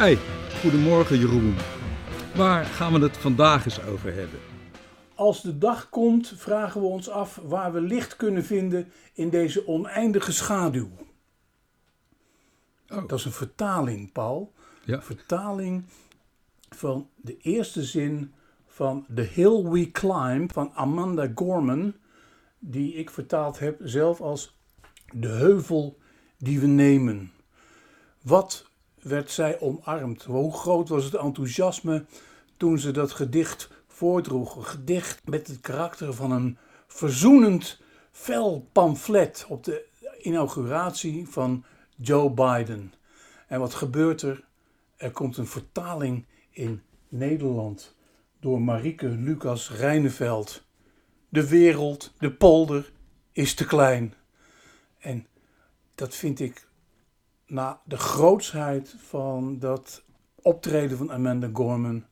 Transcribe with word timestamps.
Hey, 0.00 0.18
goedemorgen 0.60 1.18
Jeroen. 1.18 1.54
Waar 2.34 2.64
gaan 2.64 2.92
we 2.92 2.98
het 2.98 3.16
vandaag 3.16 3.64
eens 3.64 3.82
over 3.82 4.14
hebben? 4.14 4.38
Als 5.14 5.42
de 5.42 5.58
dag 5.58 5.88
komt, 5.88 6.32
vragen 6.36 6.80
we 6.80 6.86
ons 6.86 7.08
af 7.08 7.40
waar 7.42 7.72
we 7.72 7.80
licht 7.80 8.16
kunnen 8.16 8.44
vinden 8.44 8.92
in 9.12 9.30
deze 9.30 9.66
oneindige 9.66 10.32
schaduw. 10.32 10.88
Oh. 12.88 13.08
Dat 13.08 13.18
is 13.18 13.24
een 13.24 13.32
vertaling, 13.32 14.12
Paul. 14.12 14.52
Ja. 14.84 14.94
Een 14.94 15.02
vertaling 15.02 15.84
van 16.68 17.08
de 17.16 17.36
eerste 17.36 17.84
zin 17.84 18.32
van 18.66 19.06
The 19.14 19.22
Hill 19.22 19.62
We 19.62 19.90
Climb 19.90 20.52
van 20.52 20.72
Amanda 20.74 21.30
Gorman, 21.34 21.94
die 22.58 22.94
ik 22.94 23.10
vertaald 23.10 23.58
heb 23.58 23.80
zelf 23.82 24.20
als 24.20 24.58
De 25.12 25.28
heuvel 25.28 25.98
die 26.38 26.60
we 26.60 26.66
nemen. 26.66 27.32
Wat 28.22 28.69
werd 29.02 29.30
zij 29.30 29.60
omarmd? 29.60 30.22
Hoe 30.22 30.52
groot 30.52 30.88
was 30.88 31.04
het 31.04 31.14
enthousiasme 31.14 32.04
toen 32.56 32.78
ze 32.78 32.90
dat 32.90 33.12
gedicht 33.12 33.70
voordroeg? 33.86 34.56
Een 34.56 34.64
gedicht 34.64 35.20
met 35.28 35.46
het 35.46 35.60
karakter 35.60 36.14
van 36.14 36.30
een 36.30 36.58
verzoenend 36.86 37.80
fel 38.12 38.68
pamflet 38.72 39.44
op 39.48 39.64
de 39.64 39.86
inauguratie 40.22 41.28
van 41.28 41.64
Joe 41.96 42.30
Biden. 42.30 42.92
En 43.46 43.60
wat 43.60 43.74
gebeurt 43.74 44.22
er? 44.22 44.44
Er 44.96 45.10
komt 45.10 45.36
een 45.36 45.46
vertaling 45.46 46.26
in 46.50 46.82
Nederland 47.08 47.94
door 48.40 48.62
Marieke 48.62 49.08
Lucas 49.08 49.70
Rijneveld. 49.70 50.62
De 51.28 51.48
wereld, 51.48 52.12
de 52.18 52.32
polder, 52.32 52.92
is 53.32 53.54
te 53.54 53.66
klein. 53.66 54.14
En 54.98 55.26
dat 55.94 56.14
vind 56.14 56.40
ik 56.40 56.68
na 57.50 57.80
de 57.84 57.96
grootsheid 57.96 58.94
van 58.98 59.58
dat 59.58 60.02
optreden 60.42 60.96
van 60.96 61.12
Amanda 61.12 61.48
Gorman 61.52 62.04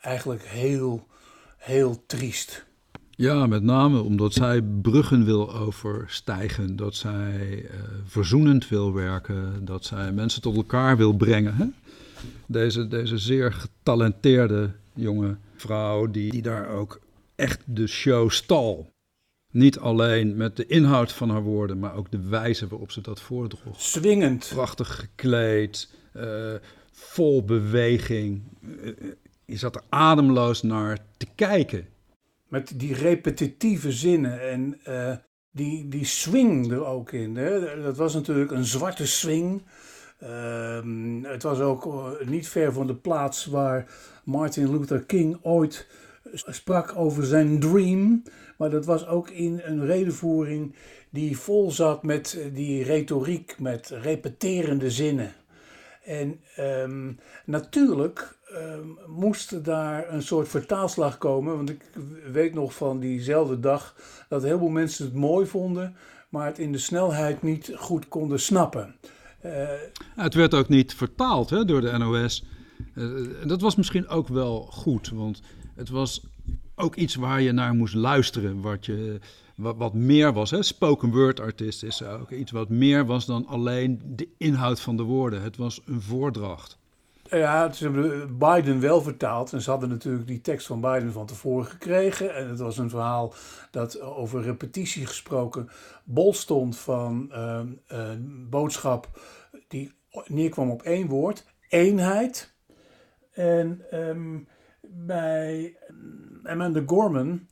eigenlijk 0.00 0.42
heel, 0.42 1.06
heel 1.56 2.06
triest. 2.06 2.66
Ja, 3.10 3.46
met 3.46 3.62
name 3.62 4.00
omdat 4.00 4.32
zij 4.32 4.62
bruggen 4.62 5.24
wil 5.24 5.54
overstijgen, 5.54 6.76
dat 6.76 6.94
zij 6.94 7.64
eh, 7.64 7.78
verzoenend 8.04 8.68
wil 8.68 8.92
werken, 8.92 9.64
dat 9.64 9.84
zij 9.84 10.12
mensen 10.12 10.42
tot 10.42 10.56
elkaar 10.56 10.96
wil 10.96 11.12
brengen. 11.12 11.54
Hè? 11.54 11.66
Deze, 12.46 12.88
deze 12.88 13.18
zeer 13.18 13.52
getalenteerde 13.52 14.70
jonge 14.94 15.36
vrouw, 15.56 16.10
die, 16.10 16.30
die 16.30 16.42
daar 16.42 16.68
ook 16.68 17.00
echt 17.34 17.60
de 17.64 17.86
show 17.86 18.30
stal. 18.30 18.94
Niet 19.52 19.78
alleen 19.78 20.36
met 20.36 20.56
de 20.56 20.66
inhoud 20.66 21.12
van 21.12 21.30
haar 21.30 21.42
woorden, 21.42 21.78
maar 21.78 21.94
ook 21.94 22.10
de 22.10 22.28
wijze 22.28 22.66
waarop 22.66 22.90
ze 22.90 23.00
dat 23.00 23.20
voordroeg. 23.20 23.80
Swingend. 23.80 24.50
Prachtig 24.54 24.96
gekleed, 24.96 25.90
eh, 26.12 26.54
vol 26.92 27.44
beweging. 27.44 28.42
Eh, 28.82 28.92
je 29.44 29.56
zat 29.56 29.74
er 29.74 29.82
ademloos 29.88 30.62
naar 30.62 30.98
te 31.16 31.26
kijken. 31.34 31.86
Met 32.48 32.72
die 32.76 32.94
repetitieve 32.94 33.92
zinnen 33.92 34.40
en 34.40 34.78
eh, 34.84 35.16
die, 35.50 35.88
die 35.88 36.04
swing 36.04 36.70
er 36.70 36.84
ook 36.84 37.12
in. 37.12 37.36
Hè? 37.36 37.82
Dat 37.82 37.96
was 37.96 38.14
natuurlijk 38.14 38.50
een 38.50 38.64
zwarte 38.64 39.06
swing. 39.06 39.62
Ehm, 40.18 41.22
het 41.22 41.42
was 41.42 41.60
ook 41.60 42.10
niet 42.24 42.48
ver 42.48 42.72
van 42.72 42.86
de 42.86 42.94
plaats 42.94 43.44
waar 43.44 43.86
Martin 44.24 44.70
Luther 44.70 45.04
King 45.04 45.38
ooit 45.42 45.86
sprak 46.32 46.96
over 46.96 47.24
zijn 47.24 47.60
dream. 47.60 48.22
Maar 48.56 48.70
dat 48.70 48.84
was 48.84 49.06
ook 49.06 49.30
in 49.30 49.60
een 49.64 49.86
redenvoering 49.86 50.74
die 51.10 51.38
vol 51.38 51.70
zat 51.70 52.02
met 52.02 52.34
eh, 52.38 52.54
die 52.54 52.82
retoriek, 52.84 53.58
met 53.58 53.88
repeterende 53.88 54.90
zinnen. 54.90 55.32
En 56.04 56.40
ehm, 56.56 57.12
natuurlijk 57.44 58.38
ehm, 58.46 58.88
moest 59.06 59.64
daar 59.64 60.12
een 60.12 60.22
soort 60.22 60.48
vertaalslag 60.48 61.18
komen. 61.18 61.56
Want 61.56 61.70
ik 61.70 61.82
weet 62.32 62.54
nog 62.54 62.74
van 62.74 63.00
diezelfde 63.00 63.60
dag 63.60 63.94
dat 64.28 64.42
heel 64.42 64.58
veel 64.58 64.68
mensen 64.68 65.04
het 65.04 65.14
mooi 65.14 65.46
vonden, 65.46 65.96
maar 66.28 66.46
het 66.46 66.58
in 66.58 66.72
de 66.72 66.78
snelheid 66.78 67.42
niet 67.42 67.72
goed 67.74 68.08
konden 68.08 68.40
snappen. 68.40 68.94
Eh, 69.40 69.68
Het 70.16 70.34
werd 70.34 70.54
ook 70.54 70.68
niet 70.68 70.94
vertaald 70.94 71.50
hè, 71.50 71.64
door 71.64 71.80
de 71.80 71.98
NOS. 71.98 72.44
Eh, 72.94 73.04
dat 73.46 73.60
was 73.60 73.76
misschien 73.76 74.08
ook 74.08 74.28
wel 74.28 74.60
goed, 74.60 75.08
want 75.08 75.42
het 75.74 75.88
was 75.88 76.26
ook 76.76 76.94
iets 76.94 77.14
waar 77.14 77.40
je 77.40 77.52
naar 77.52 77.74
moest 77.74 77.94
luisteren. 77.94 78.60
Wat, 78.60 78.86
je, 78.86 79.20
wat, 79.56 79.94
meer 79.94 80.32
was. 80.32 80.50
Hè. 80.50 80.62
Spoken 80.62 81.10
word 81.10 81.40
artist 81.40 81.82
is 81.82 82.02
ook 82.02 82.30
iets 82.30 82.50
wat 82.50 82.68
meer 82.68 83.06
was 83.06 83.26
dan 83.26 83.46
alleen 83.46 84.00
de 84.04 84.28
inhoud 84.38 84.80
van 84.80 84.96
de 84.96 85.02
woorden. 85.02 85.42
Het 85.42 85.56
was 85.56 85.80
een 85.84 86.00
voordracht. 86.00 86.78
Ja, 87.30 87.72
ze 87.72 87.84
hebben 87.84 88.38
Biden 88.38 88.80
wel 88.80 89.02
vertaald. 89.02 89.52
En 89.52 89.60
ze 89.60 89.70
hadden 89.70 89.88
natuurlijk 89.88 90.26
die 90.26 90.40
tekst 90.40 90.66
van 90.66 90.80
Biden 90.80 91.12
van 91.12 91.26
tevoren 91.26 91.66
gekregen. 91.66 92.34
En 92.34 92.48
het 92.48 92.58
was 92.58 92.78
een 92.78 92.90
verhaal 92.90 93.34
dat 93.70 94.00
over 94.00 94.42
repetitie 94.42 95.06
gesproken 95.06 95.68
bol 96.04 96.34
stond 96.34 96.76
van 96.76 97.32
eh, 97.32 97.60
een 97.86 98.46
boodschap 98.50 99.20
die 99.68 99.92
neerkwam 100.26 100.70
op 100.70 100.82
één 100.82 101.06
woord: 101.06 101.44
eenheid. 101.68 102.54
En 103.32 103.84
ehm, 103.90 104.38
bij 104.90 105.76
Amanda 106.42 106.82
Gorman 106.86 107.48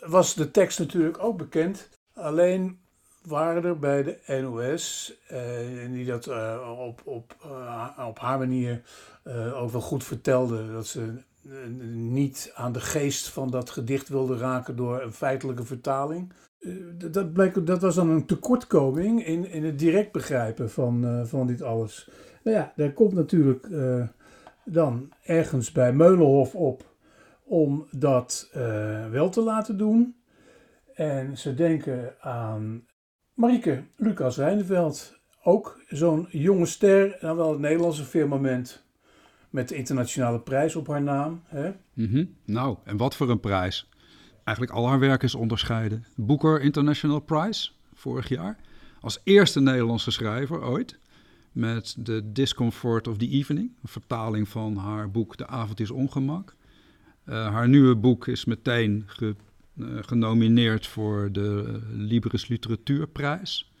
was 0.00 0.34
de 0.34 0.50
tekst 0.50 0.78
natuurlijk 0.78 1.18
ook 1.18 1.36
bekend. 1.36 1.88
Alleen 2.14 2.78
waren 3.26 3.64
er 3.64 3.78
bij 3.78 4.02
de 4.02 4.40
NOS, 4.42 5.14
eh, 5.28 5.40
die 5.90 6.04
dat 6.04 6.26
eh, 6.26 6.76
op, 6.78 7.00
op, 7.04 7.36
eh, 7.42 8.06
op 8.08 8.18
haar 8.18 8.38
manier 8.38 8.82
eh, 9.22 9.62
ook 9.62 9.70
wel 9.70 9.80
goed 9.80 10.04
vertelde, 10.04 10.72
dat 10.72 10.86
ze 10.86 11.12
niet 11.92 12.52
aan 12.54 12.72
de 12.72 12.80
geest 12.80 13.28
van 13.28 13.50
dat 13.50 13.70
gedicht 13.70 14.08
wilde 14.08 14.36
raken 14.36 14.76
door 14.76 15.02
een 15.02 15.12
feitelijke 15.12 15.64
vertaling. 15.64 16.32
Dat, 17.10 17.32
bleek, 17.32 17.66
dat 17.66 17.82
was 17.82 17.94
dan 17.94 18.08
een 18.08 18.26
tekortkoming 18.26 19.26
in, 19.26 19.50
in 19.50 19.64
het 19.64 19.78
direct 19.78 20.12
begrijpen 20.12 20.70
van, 20.70 21.26
van 21.26 21.46
dit 21.46 21.62
alles. 21.62 22.08
Nou 22.42 22.56
ja, 22.56 22.72
daar 22.76 22.92
komt 22.92 23.12
natuurlijk 23.12 23.68
dan 24.66 25.12
ergens 25.22 25.72
bij 25.72 25.92
Meulenhof 25.92 26.54
op 26.54 26.94
om 27.44 27.86
dat 27.90 28.48
eh, 28.52 29.08
wel 29.10 29.28
te 29.30 29.40
laten 29.40 29.78
doen. 29.78 30.16
En 30.94 31.38
ze 31.38 31.54
denken 31.54 32.14
aan 32.20 32.84
Marieke 33.34 33.84
Lucas 33.96 34.36
Rijneveld, 34.36 35.18
ook 35.42 35.80
zo'n 35.88 36.26
jonge 36.30 36.66
ster, 36.66 37.16
dan 37.20 37.36
wel 37.36 37.50
het 37.50 37.60
Nederlandse 37.60 38.04
firmament, 38.04 38.84
met 39.50 39.68
de 39.68 39.74
internationale 39.74 40.40
prijs 40.40 40.76
op 40.76 40.86
haar 40.86 41.02
naam. 41.02 41.42
Hè? 41.44 41.72
Mhm. 41.92 42.24
Nou, 42.44 42.76
en 42.84 42.96
wat 42.96 43.16
voor 43.16 43.30
een 43.30 43.40
prijs. 43.40 43.88
Eigenlijk 44.44 44.76
al 44.76 44.88
haar 44.88 44.98
werk 44.98 45.22
is 45.22 45.34
onderscheiden. 45.34 46.04
Booker 46.16 46.60
International 46.60 47.20
Prize, 47.20 47.70
vorig 47.94 48.28
jaar. 48.28 48.58
Als 49.00 49.20
eerste 49.24 49.60
Nederlandse 49.60 50.10
schrijver 50.10 50.64
ooit. 50.64 50.98
Met 51.56 51.96
The 52.04 52.22
Discomfort 52.32 53.08
of 53.08 53.16
the 53.16 53.28
Evening. 53.28 53.70
Een 53.82 53.88
vertaling 53.88 54.48
van 54.48 54.76
haar 54.76 55.10
boek 55.10 55.36
De 55.36 55.46
Avond 55.46 55.80
is 55.80 55.90
Ongemak. 55.90 56.54
Eh, 57.24 57.52
haar 57.52 57.68
nieuwe 57.68 57.94
boek 57.94 58.26
is 58.26 58.44
meteen 58.44 59.06
eh, 59.18 59.28
genomineerd 60.00 60.86
voor 60.86 61.32
de 61.32 61.80
Libris 61.92 62.48
Literatuurprijs. 62.48 63.72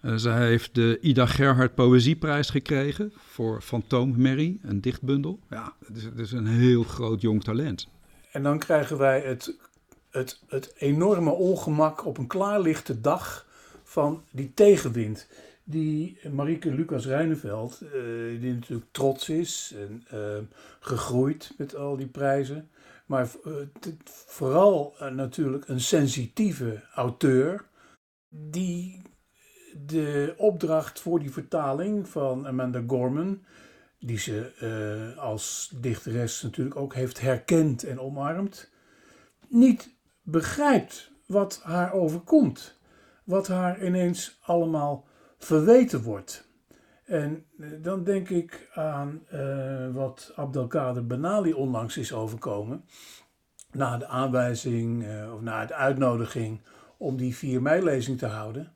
Eh, 0.00 0.14
ze 0.14 0.30
heeft 0.30 0.74
de 0.74 0.98
Ida 1.00 1.26
Gerhard 1.26 1.74
Poëzieprijs 1.74 2.50
gekregen 2.50 3.12
voor 3.16 3.60
Fantoommerrie, 3.60 4.60
een 4.62 4.80
dichtbundel. 4.80 5.38
Ja, 5.50 5.74
het 5.86 5.96
is, 5.96 6.08
is 6.16 6.32
een 6.32 6.46
heel 6.46 6.82
groot 6.82 7.20
jong 7.20 7.44
talent. 7.44 7.88
En 8.32 8.42
dan 8.42 8.58
krijgen 8.58 8.98
wij 8.98 9.20
het, 9.20 9.56
het, 10.10 10.40
het 10.46 10.74
enorme 10.78 11.30
ongemak 11.30 12.06
op 12.06 12.18
een 12.18 12.26
klaarlichte 12.26 13.00
dag 13.00 13.46
van 13.82 14.22
die 14.30 14.52
tegenwind. 14.54 15.26
Die 15.64 16.18
Marieke 16.32 16.74
Lucas 16.74 17.06
Rijneveld, 17.06 17.80
eh, 17.80 17.90
die 18.40 18.54
natuurlijk 18.54 18.92
trots 18.92 19.28
is 19.28 19.74
en 19.76 20.04
eh, 20.08 20.38
gegroeid 20.80 21.54
met 21.58 21.76
al 21.76 21.96
die 21.96 22.08
prijzen. 22.08 22.70
Maar 23.06 23.30
eh, 23.44 23.52
vooral 24.26 24.94
eh, 24.98 25.10
natuurlijk 25.10 25.68
een 25.68 25.80
sensitieve 25.80 26.82
auteur. 26.94 27.68
Die 28.28 29.02
de 29.86 30.34
opdracht 30.36 31.00
voor 31.00 31.18
die 31.18 31.30
vertaling 31.30 32.08
van 32.08 32.46
Amanda 32.46 32.82
Gorman, 32.86 33.44
die 33.98 34.18
ze 34.18 35.14
als 35.18 35.72
dichteres 35.80 36.42
natuurlijk 36.42 36.76
ook 36.76 36.94
heeft 36.94 37.20
herkend 37.20 37.84
en 37.84 38.00
omarmd, 38.00 38.70
niet 39.48 39.94
begrijpt 40.22 41.10
wat 41.26 41.60
haar 41.62 41.92
overkomt. 41.92 42.78
Wat 43.24 43.48
haar 43.48 43.84
ineens 43.84 44.38
allemaal 44.42 45.08
verweten 45.40 46.02
wordt. 46.02 46.48
En 47.04 47.44
eh, 47.60 47.68
dan 47.82 48.04
denk 48.04 48.28
ik 48.28 48.68
aan 48.74 49.22
eh, 49.28 49.88
wat 49.92 50.32
Abdelkader 50.34 51.06
Benali 51.06 51.52
onlangs 51.52 51.96
is 51.96 52.12
overkomen. 52.12 52.84
Na 53.72 53.96
de 53.96 54.06
aanwijzing 54.06 55.06
eh, 55.06 55.34
of 55.34 55.40
na 55.40 55.66
de 55.66 55.74
uitnodiging 55.74 56.60
om 56.96 57.16
die 57.16 57.36
4 57.36 57.62
mei-lezing 57.62 58.18
te 58.18 58.26
houden. 58.26 58.72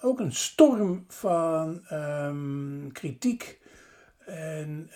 Ook 0.00 0.20
een 0.20 0.32
storm 0.32 1.04
van 1.08 1.86
ehm, 1.88 2.88
kritiek 2.92 3.60
en 4.26 4.88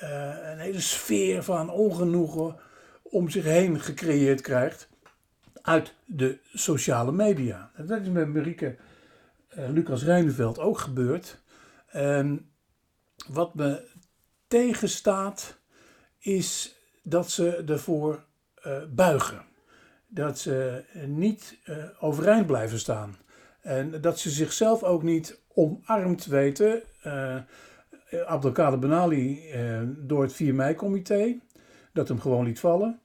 een 0.50 0.58
hele 0.58 0.80
sfeer 0.80 1.42
van 1.42 1.70
ongenoegen 1.70 2.56
om 3.02 3.28
zich 3.28 3.44
heen 3.44 3.80
gecreëerd 3.80 4.40
krijgt 4.40 4.88
uit 5.62 5.94
de 6.04 6.38
sociale 6.54 7.12
media. 7.12 7.70
En 7.74 7.86
dat 7.86 8.00
is 8.00 8.08
met 8.08 8.34
Marieke 8.34 8.76
Lucas 9.56 10.04
Rijneveld 10.04 10.58
ook 10.58 10.78
gebeurd. 10.78 11.42
En 11.86 12.50
wat 13.28 13.54
me 13.54 13.88
tegenstaat 14.46 15.58
is 16.18 16.76
dat 17.02 17.30
ze 17.30 17.64
ervoor 17.66 18.24
uh, 18.66 18.76
buigen. 18.88 19.44
Dat 20.06 20.38
ze 20.38 20.84
niet 21.06 21.58
overeind 22.00 22.46
blijven 22.46 22.78
staan. 22.78 23.16
En 23.60 24.00
dat 24.00 24.18
ze 24.18 24.30
zichzelf 24.30 24.82
ook 24.82 25.02
niet 25.02 25.40
omarmd 25.54 26.26
weten. 26.26 26.82
Abdelkader 28.26 28.78
Benali 28.78 29.50
door 29.98 30.22
het 30.22 30.32
4 30.32 30.54
mei-comité, 30.54 31.38
dat 31.92 32.08
hem 32.08 32.20
gewoon 32.20 32.44
liet 32.44 32.60
vallen. 32.60 33.00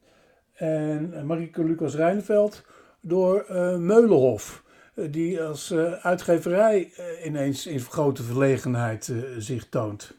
En 0.54 1.26
Marieke 1.26 1.64
Lucas 1.64 1.96
Rijnveld 1.96 2.66
door 3.02 3.46
uh, 3.50 3.78
Meulenhof, 3.78 4.64
die 4.94 5.42
als 5.42 5.72
uh, 5.72 5.92
uitgeverij 5.92 6.94
uh, 7.00 7.26
ineens 7.26 7.68
in 7.68 7.80
grote 7.80 8.24
verlegenheid 8.24 9.14
zich 9.38 9.70
toont. 9.70 10.14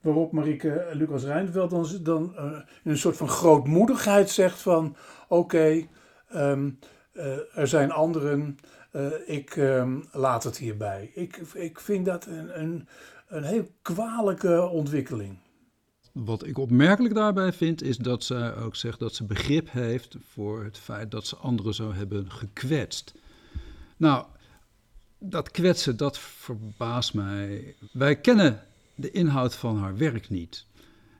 Waarop 0.00 0.32
Marieke 0.32 0.88
Lucas 0.92 1.24
Rijnveld 1.24 1.70
dan, 1.70 1.88
dan 2.02 2.34
in 2.84 2.90
een 2.90 2.98
soort 2.98 3.16
van 3.16 3.28
grootmoedigheid 3.28 4.30
zegt 4.30 4.60
van... 4.60 4.96
Oké, 5.28 5.86
um, 6.34 6.78
er 7.54 7.66
zijn 7.68 7.90
anderen, 7.90 8.58
ik 9.26 9.56
um, 9.56 10.04
laat 10.12 10.44
het 10.44 10.56
hierbij. 10.56 11.10
Ik, 11.14 11.36
ik 11.54 11.80
vind 11.80 12.06
dat 12.06 12.26
een, 12.26 12.60
een, 12.60 12.88
een 13.28 13.42
heel 13.44 13.68
kwalijke 13.82 14.68
ontwikkeling. 14.68 15.38
Wat 16.12 16.46
ik 16.46 16.58
opmerkelijk 16.58 17.14
daarbij 17.14 17.52
vind, 17.52 17.82
is 17.82 17.96
dat 17.96 18.24
zij 18.24 18.56
ook 18.56 18.76
zegt 18.76 18.98
dat 18.98 19.14
ze 19.14 19.24
begrip 19.24 19.70
heeft 19.70 20.16
voor 20.20 20.64
het 20.64 20.78
feit 20.78 21.10
dat 21.10 21.26
ze 21.26 21.36
anderen 21.36 21.74
zo 21.74 21.92
hebben 21.92 22.30
gekwetst. 22.30 23.14
Nou, 23.98 24.24
dat 25.18 25.50
kwetsen, 25.50 25.96
dat 25.96 26.18
verbaast 26.18 27.14
mij. 27.14 27.74
Wij 27.92 28.16
kennen 28.16 28.62
de 28.94 29.10
inhoud 29.10 29.54
van 29.54 29.76
haar 29.76 29.96
werk 29.96 30.28
niet. 30.28 30.66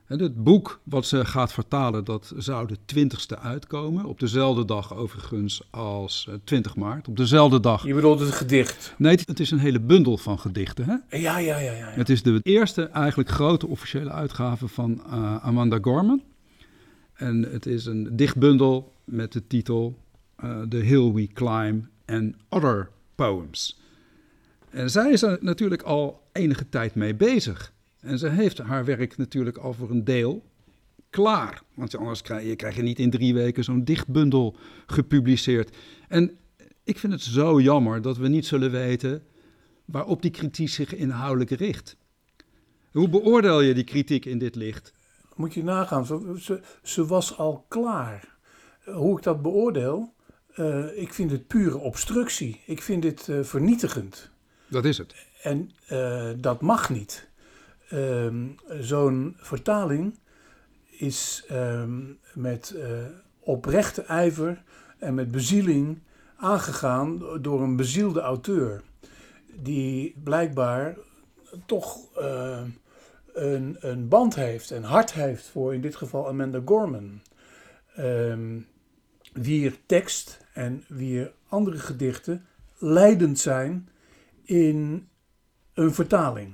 Het 0.05 0.43
boek 0.43 0.79
wat 0.83 1.05
ze 1.05 1.25
gaat 1.25 1.53
vertalen, 1.53 2.05
dat 2.05 2.33
zou 2.37 2.67
de 2.67 2.77
20ste 2.95 3.41
uitkomen. 3.41 4.05
Op 4.05 4.19
dezelfde 4.19 4.65
dag 4.65 4.95
overigens 4.95 5.67
als 5.69 6.29
20 6.43 6.71
eh, 6.71 6.77
maart. 6.77 7.07
Op 7.07 7.17
dezelfde 7.17 7.59
dag. 7.59 7.85
Je 7.85 7.93
bedoelt 7.93 8.19
het 8.19 8.31
gedicht? 8.31 8.93
Nee, 8.97 9.19
het 9.25 9.39
is 9.39 9.51
een 9.51 9.59
hele 9.59 9.79
bundel 9.79 10.17
van 10.17 10.39
gedichten. 10.39 10.85
Hè? 10.85 11.17
Ja, 11.17 11.37
ja, 11.37 11.57
ja, 11.57 11.57
ja, 11.57 11.71
ja. 11.71 11.91
Het 11.91 12.09
is 12.09 12.23
de 12.23 12.39
eerste 12.43 12.83
eigenlijk 12.83 13.29
grote 13.29 13.67
officiële 13.67 14.11
uitgave 14.11 14.67
van 14.67 15.01
uh, 15.07 15.45
Amanda 15.45 15.77
Gorman. 15.81 16.21
En 17.13 17.41
het 17.51 17.65
is 17.65 17.85
een 17.85 18.15
dichtbundel 18.15 18.93
met 19.03 19.31
de 19.31 19.47
titel 19.47 19.97
uh, 20.43 20.61
The 20.61 20.77
Hill 20.77 21.11
We 21.11 21.27
Climb 21.27 21.85
and 22.09 22.35
Other 22.49 22.89
Poems. 23.15 23.79
En 24.69 24.89
zij 24.89 25.11
is 25.11 25.21
er 25.21 25.37
natuurlijk 25.41 25.81
al 25.81 26.21
enige 26.31 26.69
tijd 26.69 26.95
mee 26.95 27.15
bezig. 27.15 27.73
En 27.99 28.19
ze 28.19 28.29
heeft 28.29 28.57
haar 28.57 28.85
werk 28.85 29.17
natuurlijk 29.17 29.57
al 29.57 29.73
voor 29.73 29.89
een 29.89 30.03
deel 30.03 30.43
klaar. 31.09 31.61
Want 31.73 31.97
anders 31.97 32.21
krijg 32.21 32.45
je, 32.45 32.55
krijg 32.55 32.75
je 32.75 32.81
niet 32.81 32.99
in 32.99 33.09
drie 33.09 33.33
weken 33.33 33.63
zo'n 33.63 33.83
dichtbundel 33.83 34.55
gepubliceerd. 34.85 35.75
En 36.07 36.37
ik 36.83 36.99
vind 36.99 37.13
het 37.13 37.21
zo 37.21 37.61
jammer 37.61 38.01
dat 38.01 38.17
we 38.17 38.27
niet 38.27 38.45
zullen 38.45 38.71
weten 38.71 39.23
waarop 39.85 40.21
die 40.21 40.31
kritiek 40.31 40.69
zich 40.69 40.95
inhoudelijk 40.95 41.49
richt. 41.49 41.97
Hoe 42.91 43.09
beoordeel 43.09 43.61
je 43.61 43.73
die 43.73 43.83
kritiek 43.83 44.25
in 44.25 44.37
dit 44.37 44.55
licht? 44.55 44.93
Moet 45.35 45.53
je 45.53 45.63
nagaan, 45.63 46.05
ze, 46.05 46.61
ze, 46.83 47.05
was 47.05 47.37
al 47.37 47.65
klaar. 47.67 48.37
Hoe 48.83 49.17
ik 49.17 49.23
dat 49.23 49.41
beoordeel, 49.41 50.13
uh, 50.55 50.97
ik 50.97 51.13
vind 51.13 51.31
het 51.31 51.47
pure 51.47 51.77
obstructie. 51.77 52.61
Ik 52.65 52.81
vind 52.81 53.01
dit 53.01 53.27
uh, 53.27 53.43
vernietigend. 53.43 54.29
Dat 54.67 54.85
is 54.85 54.97
het. 54.97 55.15
En 55.41 55.71
uh, 55.91 56.29
dat 56.37 56.61
mag 56.61 56.89
niet. 56.89 57.27
Um, 57.91 58.55
Zo'n 58.79 59.35
vertaling 59.37 60.19
is 60.89 61.45
um, 61.51 62.19
met 62.33 62.75
oprechte 63.39 64.01
ijver 64.01 64.63
en 64.97 65.13
met 65.13 65.31
bezieling 65.31 65.99
aangegaan 66.35 67.41
door 67.41 67.61
een 67.61 67.75
bezielde 67.75 68.19
auteur. 68.19 68.81
Die 69.53 70.15
blijkbaar 70.23 70.97
toch 71.65 71.97
een, 73.33 73.77
een 73.79 74.07
band 74.07 74.35
heeft 74.35 74.71
en 74.71 74.83
hart 74.83 75.13
heeft 75.13 75.47
voor 75.47 75.73
in 75.73 75.81
dit 75.81 75.95
geval 75.95 76.27
Amanda 76.27 76.61
Gorman. 76.65 77.21
Um, 77.99 78.67
wier 79.33 79.75
tekst 79.85 80.45
en 80.53 80.83
wier 80.87 81.31
andere 81.47 81.77
gedichten 81.77 82.45
leidend 82.77 83.39
zijn 83.39 83.89
in 84.43 85.07
een 85.73 85.93
vertaling. 85.93 86.53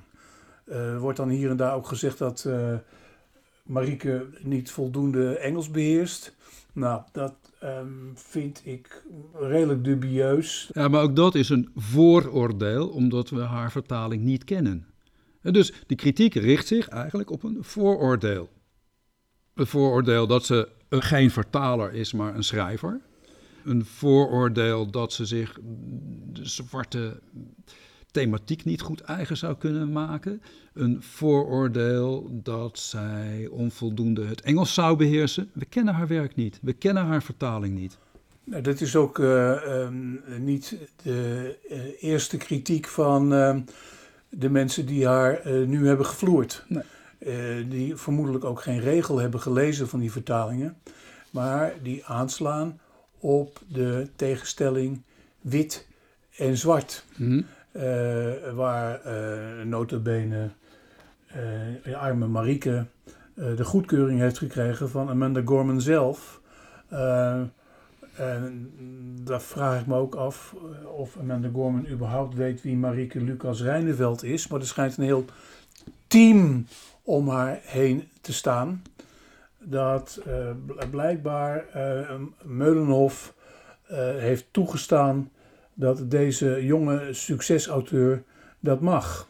Uh, 0.66 1.00
wordt 1.00 1.18
dan 1.18 1.30
hier 1.30 1.50
en 1.50 1.58
daar 1.58 1.76
ook 1.76 1.88
gezegd 1.88 2.18
dat 2.18 2.44
uh, 2.48 2.76
Marieke 3.64 4.28
niet 4.42 4.72
voldoende 4.72 5.38
Engels 5.38 5.72
beheerst. 5.72 6.36
Nou, 6.74 7.02
dat 7.12 7.36
um, 7.64 8.12
vind 8.16 8.62
ik 8.66 9.04
redelijk 9.34 9.84
dubieus. 9.84 10.70
Ja, 10.74 10.88
maar 10.88 11.02
ook 11.02 11.16
dat 11.16 11.36
is 11.36 11.50
een 11.50 11.70
vooroordeel, 11.76 12.88
omdat 12.88 13.30
we 13.30 13.42
haar 13.42 13.72
vertaling 13.72 14.24
niet 14.24 14.44
kennen. 14.44 14.86
En 15.42 15.54
dus 15.54 15.74
de 15.88 15.96
kritiek 15.96 16.34
richt 16.34 16.68
zich 16.68 16.88
eigenlijk 16.88 17.30
op 17.30 17.44
een 17.44 17.58
vooroordeel. 17.64 18.50
Een 19.56 19.68
vooroordeel 19.68 20.28
dat 20.28 20.46
ze 20.46 20.70
geen 20.90 21.32
vertaler 21.32 21.94
is, 21.94 22.14
maar 22.14 22.36
een 22.36 22.44
schrijver. 22.44 23.00
Een 23.64 23.86
vooroordeel 23.86 24.92
dat 24.92 25.14
ze 25.14 25.26
zich 25.26 25.58
de 26.32 26.46
zwarte 26.46 27.20
thematiek 28.12 28.66
niet 28.66 28.82
goed 28.82 29.02
eigen 29.02 29.38
zou 29.38 29.56
kunnen 29.58 29.92
maken. 29.92 30.42
Een 30.74 31.04
vooroordeel 31.04 32.40
dat 32.44 32.80
zij 32.80 33.48
onvoldoende 33.52 34.26
het 34.26 34.42
Engels 34.42 34.74
zou 34.74 34.98
beheersen. 34.98 35.50
We 35.54 35.66
kennen 35.66 35.94
haar 35.94 36.08
werk 36.08 36.36
niet. 36.36 36.60
We 36.62 36.74
kennen 36.74 37.06
haar 37.06 37.24
vertaling 37.24 37.78
niet. 37.78 37.98
Nou, 38.44 38.62
dat 38.62 38.82
is 38.82 38.96
ook 38.96 39.20
uh, 39.20 39.82
um, 39.82 40.22
niet 40.40 40.78
de 41.04 41.58
uh, 41.70 41.78
eerste 42.00 42.38
kritiek 42.38 42.88
van 42.88 43.34
uh, 43.34 43.56
de 44.30 44.50
mensen 44.50 44.86
die 44.86 45.08
haar 45.08 45.42
nu 45.68 45.88
hebben 45.88 46.06
gevloerd. 46.06 46.66
Nee. 46.68 46.84
Die 47.70 47.96
vermoedelijk 47.96 48.44
ook 48.44 48.62
geen 48.62 48.80
regel 48.80 49.18
hebben 49.18 49.40
gelezen 49.40 49.88
van 49.88 50.00
die 50.00 50.12
vertalingen. 50.12 50.78
Maar 51.30 51.74
die 51.84 52.06
aanslaan 52.06 52.80
op 53.20 53.62
de 53.68 54.10
tegenstelling 54.16 55.02
wit 55.42 55.88
en 56.38 56.58
zwart. 56.58 57.06
Mm 57.18 57.46
uh, 57.76 58.54
waar 58.54 59.02
uh, 59.06 59.66
notabene 59.66 60.50
uh, 61.86 61.96
arme 61.96 62.28
Marieke 62.28 62.86
de 63.36 63.64
goedkeuring 63.64 64.20
heeft 64.20 64.38
gekregen 64.38 64.90
van 64.90 65.10
Amanda 65.10 65.42
Gorman 65.46 65.82
zelf. 65.82 66.42
en 68.18 68.72
daar 69.24 69.42
vraag 69.42 69.80
ik 69.80 69.86
me 69.86 69.96
ook 69.96 70.16
af 70.16 70.56
of 70.98 71.18
Amanda 71.20 71.50
Gorman 71.54 71.88
überhaupt 71.88 72.36
weet 72.36 72.62
wie 72.62 72.76
Marieke 72.76 73.22
Lucas 73.22 73.62
Rijneveld 73.62 74.24
is. 74.24 74.48
Maar 74.48 74.60
er 74.60 74.68
schijnt 74.68 74.98
een 74.98 75.04
heel 75.04 75.26
team 76.08 76.66
om 77.06 77.30
haar 77.30 77.60
heen 77.62 78.10
te 78.22 78.34
staan. 78.34 78.84
Dat 79.60 80.22
blijkbaar 80.92 81.66
Meulenhof 82.44 83.34
heeft 84.18 84.46
toegestaan 84.52 85.30
dat 85.74 86.12
deze 86.12 86.66
jonge 86.66 87.14
succesauteur 87.14 88.24
dat 88.60 88.82
mag. 88.82 89.30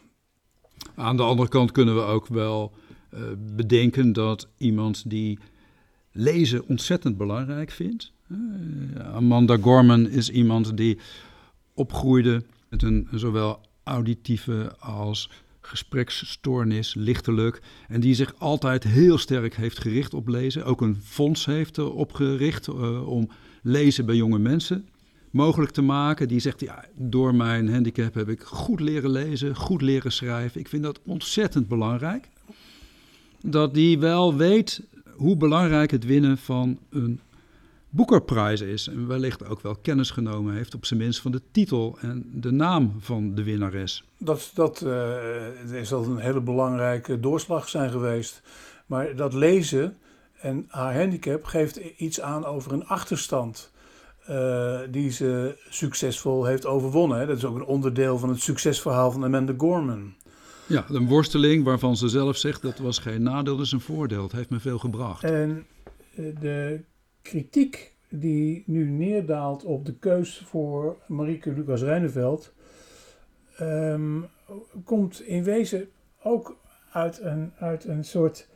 Aan 0.94 1.16
de 1.16 1.22
andere 1.22 1.48
kant 1.48 1.72
kunnen 1.72 1.94
we 1.94 2.00
ook 2.00 2.26
wel 2.26 2.72
bedenken 3.38 4.12
dat 4.12 4.48
iemand 4.56 5.10
die 5.10 5.38
lezen 6.12 6.68
ontzettend 6.68 7.16
belangrijk 7.16 7.70
vindt. 7.70 8.12
Amanda 9.12 9.56
Gorman 9.56 10.08
is 10.08 10.30
iemand 10.30 10.76
die 10.76 10.98
opgroeide 11.74 12.42
met 12.68 12.82
een 12.82 13.08
zowel 13.12 13.60
auditieve 13.82 14.76
als 14.78 15.30
gespreksstoornis, 15.66 16.94
lichtelijk. 16.94 17.60
En 17.88 18.00
die 18.00 18.14
zich 18.14 18.34
altijd 18.38 18.84
heel 18.84 19.18
sterk 19.18 19.56
heeft 19.56 19.78
gericht 19.78 20.14
op 20.14 20.28
lezen. 20.28 20.64
Ook 20.64 20.80
een 20.80 20.96
fonds 21.02 21.46
heeft 21.46 21.78
opgericht 21.78 22.68
uh, 22.68 23.08
om 23.08 23.28
lezen 23.62 24.06
bij 24.06 24.16
jonge 24.16 24.38
mensen 24.38 24.88
mogelijk 25.30 25.72
te 25.72 25.82
maken. 25.82 26.28
Die 26.28 26.40
zegt, 26.40 26.60
ja, 26.60 26.84
door 26.94 27.34
mijn 27.34 27.72
handicap 27.72 28.14
heb 28.14 28.28
ik 28.28 28.42
goed 28.42 28.80
leren 28.80 29.10
lezen, 29.10 29.56
goed 29.56 29.82
leren 29.82 30.12
schrijven. 30.12 30.60
Ik 30.60 30.68
vind 30.68 30.82
dat 30.82 31.00
ontzettend 31.04 31.68
belangrijk. 31.68 32.28
Dat 33.42 33.74
die 33.74 33.98
wel 33.98 34.36
weet 34.36 34.82
hoe 35.16 35.36
belangrijk 35.36 35.90
het 35.90 36.04
winnen 36.04 36.38
van 36.38 36.78
een 36.90 37.20
Booker 37.96 38.62
is 38.62 38.88
en 38.88 39.06
wellicht 39.06 39.48
ook 39.48 39.60
wel 39.60 39.76
kennis 39.76 40.10
genomen 40.10 40.54
heeft, 40.54 40.74
op 40.74 40.84
zijn 40.84 41.00
minst 41.00 41.20
van 41.20 41.30
de 41.30 41.40
titel 41.50 41.98
en 42.00 42.30
de 42.32 42.50
naam 42.50 42.94
van 42.98 43.34
de 43.34 43.42
winnares. 43.42 44.04
Dat, 44.18 44.50
dat 44.54 44.82
uh, 44.86 45.72
is 45.72 45.92
al 45.92 46.04
een 46.04 46.18
hele 46.18 46.40
belangrijke 46.40 47.20
doorslag 47.20 47.68
zijn 47.68 47.90
geweest. 47.90 48.42
Maar 48.86 49.16
dat 49.16 49.32
lezen 49.32 49.96
en 50.40 50.64
haar 50.68 50.98
handicap 50.98 51.44
geeft 51.44 51.76
iets 51.76 52.20
aan 52.20 52.44
over 52.44 52.72
een 52.72 52.86
achterstand. 52.86 53.72
Uh, 54.30 54.78
die 54.90 55.10
ze 55.10 55.58
succesvol 55.68 56.44
heeft 56.44 56.66
overwonnen. 56.66 57.26
Dat 57.26 57.36
is 57.36 57.44
ook 57.44 57.56
een 57.56 57.64
onderdeel 57.64 58.18
van 58.18 58.28
het 58.28 58.40
succesverhaal 58.40 59.10
van 59.10 59.24
Amanda 59.24 59.54
Gorman. 59.56 60.14
Ja, 60.66 60.84
een 60.88 61.06
worsteling 61.06 61.64
waarvan 61.64 61.96
ze 61.96 62.08
zelf 62.08 62.36
zegt 62.36 62.62
dat 62.62 62.78
was 62.78 62.98
geen 62.98 63.22
nadeel, 63.22 63.56
dat 63.56 63.66
is 63.66 63.72
een 63.72 63.80
voordeel. 63.80 64.22
Het 64.22 64.32
heeft 64.32 64.50
me 64.50 64.60
veel 64.60 64.78
gebracht. 64.78 65.24
En 65.24 65.66
eh, 66.14 66.24
de 66.40 66.80
kritiek 67.26 67.94
die 68.08 68.62
nu 68.66 68.90
neerdaalt 68.90 69.64
op 69.64 69.86
de 69.86 69.94
keus 69.94 70.42
voor 70.46 70.96
Marieke 71.06 71.52
Lucas 71.52 71.82
Rijneveld, 71.82 72.52
um, 73.60 74.26
komt 74.84 75.20
in 75.20 75.44
wezen 75.44 75.88
ook 76.22 76.56
uit 76.92 77.20
een, 77.20 77.52
uit 77.58 77.84
een 77.84 78.04
soort 78.04 78.48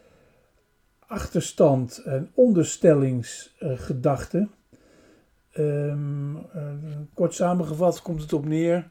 achterstand 0.98 1.98
en 1.98 2.30
onderstellingsgedachte. 2.34 4.48
Um, 5.58 6.38
kort 7.14 7.34
samengevat 7.34 8.02
komt 8.02 8.22
het 8.22 8.32
op 8.32 8.44
neer 8.44 8.90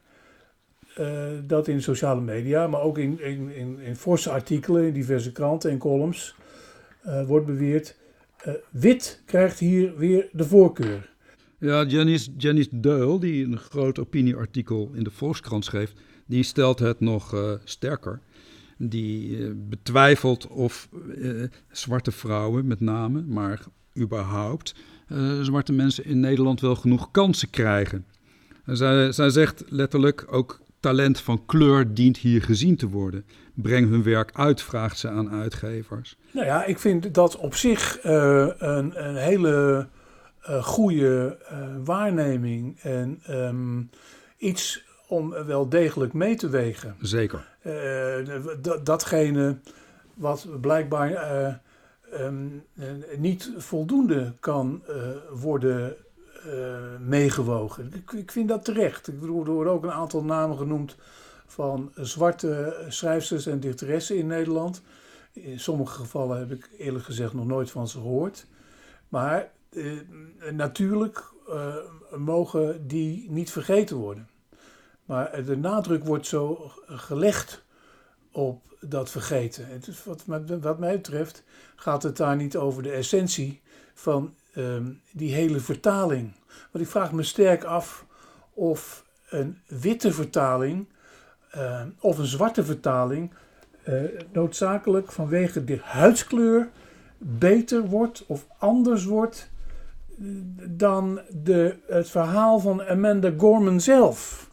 uh, 0.98 1.28
dat 1.42 1.68
in 1.68 1.82
sociale 1.82 2.20
media, 2.20 2.66
maar 2.66 2.80
ook 2.80 2.98
in, 2.98 3.20
in, 3.20 3.78
in, 3.78 3.96
forse 3.96 4.30
artikelen 4.30 4.86
in 4.86 4.92
diverse 4.92 5.32
kranten 5.32 5.70
en 5.70 5.78
columns, 5.78 6.34
uh, 7.06 7.26
wordt 7.26 7.46
beweerd: 7.46 7.99
uh, 8.46 8.54
wit 8.70 9.22
krijgt 9.24 9.58
hier 9.58 9.96
weer 9.96 10.28
de 10.32 10.44
voorkeur. 10.44 11.10
Ja, 11.58 11.84
Janice, 11.84 12.30
Janice 12.36 12.80
Deul, 12.80 13.18
die 13.18 13.44
een 13.44 13.58
groot 13.58 13.98
opinieartikel 13.98 14.90
in 14.94 15.04
de 15.04 15.10
Volkskrant 15.10 15.64
schreef, 15.64 15.92
die 16.26 16.42
stelt 16.42 16.78
het 16.78 17.00
nog 17.00 17.58
sterker. 17.64 18.20
Die 18.78 19.54
betwijfelt 19.54 20.46
of 20.46 20.88
zwarte 21.70 22.10
vrouwen 22.10 22.66
met 22.66 22.80
name, 22.80 23.22
maar 23.22 23.64
überhaupt, 23.98 24.74
zwarte 25.42 25.72
mensen 25.72 26.04
in 26.04 26.20
Nederland 26.20 26.60
wel 26.60 26.76
genoeg 26.76 27.10
kansen 27.10 27.50
krijgen. 27.50 28.04
Zij, 28.66 29.12
zij 29.12 29.30
zegt 29.30 29.64
letterlijk 29.68 30.26
ook 30.30 30.60
talent 30.80 31.20
van 31.20 31.46
kleur 31.46 31.94
dient 31.94 32.16
hier 32.16 32.42
gezien 32.42 32.76
te 32.76 32.88
worden. 32.88 33.24
Breng 33.54 33.88
hun 33.88 34.02
werk 34.02 34.30
uit, 34.32 34.62
vraagt 34.62 34.98
ze 34.98 35.08
aan 35.08 35.30
uitgevers. 35.30 36.16
Nou 36.30 36.46
ja, 36.46 36.64
ik 36.64 36.78
vind 36.78 37.14
dat 37.14 37.36
op 37.36 37.54
zich 37.54 38.04
uh, 38.04 38.48
een, 38.58 39.06
een, 39.06 39.16
hele 39.16 39.86
uh, 40.48 40.64
goede 40.64 41.38
uh, 41.52 41.58
waarneming 41.84 42.80
en 42.80 43.22
um, 43.30 43.90
iets 44.36 44.84
om 45.08 45.30
wel 45.30 45.68
degelijk 45.68 46.12
mee 46.12 46.36
te 46.36 46.48
wegen. 46.48 46.96
Zeker. 47.00 47.48
datgene 48.82 49.58
wat 50.14 50.46
blijkbaar 50.60 51.60
um, 52.20 52.64
niet 53.16 53.52
voldoende 53.56 54.34
kan 54.40 54.82
worden 55.32 55.96
meegewogen. 56.98 57.92
Ik, 57.94 58.12
ik, 58.12 58.30
vind 58.30 58.48
dat 58.48 58.64
terecht. 58.64 59.08
Ik 59.08 59.20
bedoel, 59.20 59.44
er 59.44 59.50
worden 59.50 59.72
ook 59.72 59.82
een 59.82 59.92
aantal 59.92 60.24
namen 60.24 60.56
genoemd 60.56 60.96
van 61.46 61.92
zwarte 61.94 62.84
schrijfsters 62.88 63.46
en 63.46 63.60
dichteressen 63.60 64.16
in 64.16 64.26
Nederland. 64.26 64.82
In 65.32 65.60
sommige 65.60 65.94
gevallen 65.94 66.38
heb 66.38 66.50
ik 66.50 66.70
eerlijk 66.78 67.04
gezegd 67.04 67.32
nog 67.32 67.46
nooit 67.46 67.70
van 67.70 67.88
ze 67.88 67.98
gehoord. 67.98 68.46
Maar 69.08 69.50
eh, 69.70 69.84
natuurlijk 70.52 71.24
uh, 71.48 71.74
mogen 72.16 72.86
die 72.86 73.30
niet 73.30 73.50
vergeten 73.50 73.96
worden. 73.96 74.28
Maar 75.04 75.44
de 75.44 75.56
nadruk 75.56 76.04
wordt 76.04 76.26
zo 76.26 76.72
gelegd 76.86 77.62
op 78.30 78.62
dat 78.80 79.10
vergeten. 79.10 79.66
Het 79.66 80.04
wat, 80.04 80.24
wat 80.60 80.78
mij 80.78 80.94
betreft 80.94 81.44
gaat 81.76 82.02
het 82.02 82.16
daar 82.16 82.36
niet 82.36 82.56
over 82.56 82.82
de 82.82 82.90
essentie 82.90 83.60
van 84.00 84.34
Ehm, 84.54 84.92
die 85.12 85.32
hele 85.34 85.60
vertaling. 85.60 86.32
Want 86.72 86.84
ik 86.84 86.90
vraag 86.90 87.12
me 87.12 87.22
sterk 87.22 87.64
af 87.64 88.06
of 88.54 89.04
een 89.28 89.58
witte 89.66 90.12
vertaling 90.12 90.86
ehm, 91.50 91.88
of 92.00 92.18
een 92.18 92.26
zwarte 92.26 92.64
vertaling 92.64 93.30
uh, 93.88 94.02
noodzakelijk 94.32 95.12
vanwege 95.12 95.64
de 95.64 95.78
huidskleur 95.82 96.70
beter 97.18 97.86
wordt 97.86 98.24
of 98.26 98.46
anders 98.58 99.04
wordt 99.04 99.50
eh, 100.18 100.26
dan 100.68 101.20
de, 101.28 101.76
het 101.86 102.10
verhaal 102.10 102.58
van 102.58 102.82
Amanda 102.82 103.32
Gorman 103.36 103.80
zelf. 103.80 104.50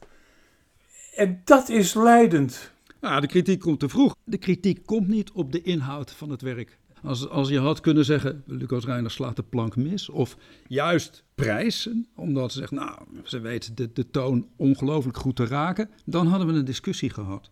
En 1.15 1.41
dat 1.43 1.69
is 1.69 1.93
leidend. 1.93 2.71
Ja, 3.01 3.19
de 3.19 3.27
kritiek 3.27 3.59
komt 3.59 3.79
te 3.79 3.89
vroeg. 3.89 4.15
De 4.23 4.37
kritiek 4.37 4.85
komt 4.85 5.07
niet 5.07 5.31
op 5.31 5.51
de 5.51 5.61
inhoud 5.61 6.11
van 6.11 6.29
het 6.29 6.41
werk. 6.41 6.77
Als, 7.07 7.29
als 7.29 7.49
je 7.49 7.59
had 7.59 7.79
kunnen 7.79 8.05
zeggen, 8.05 8.43
Lucas 8.45 8.85
Reiner 8.85 9.11
slaat 9.11 9.35
de 9.35 9.43
plank 9.43 9.75
mis. 9.75 10.09
Of 10.09 10.37
juist 10.67 11.23
prijzen, 11.35 12.07
omdat 12.15 12.51
ze 12.51 12.59
zegt, 12.59 12.71
nou, 12.71 12.99
ze 13.23 13.39
weet 13.39 13.77
de, 13.77 13.89
de 13.93 14.09
toon 14.11 14.47
ongelooflijk 14.55 15.17
goed 15.17 15.35
te 15.35 15.45
raken. 15.45 15.89
Dan 16.05 16.27
hadden 16.27 16.47
we 16.47 16.53
een 16.53 16.65
discussie 16.65 17.09
gehad. 17.09 17.49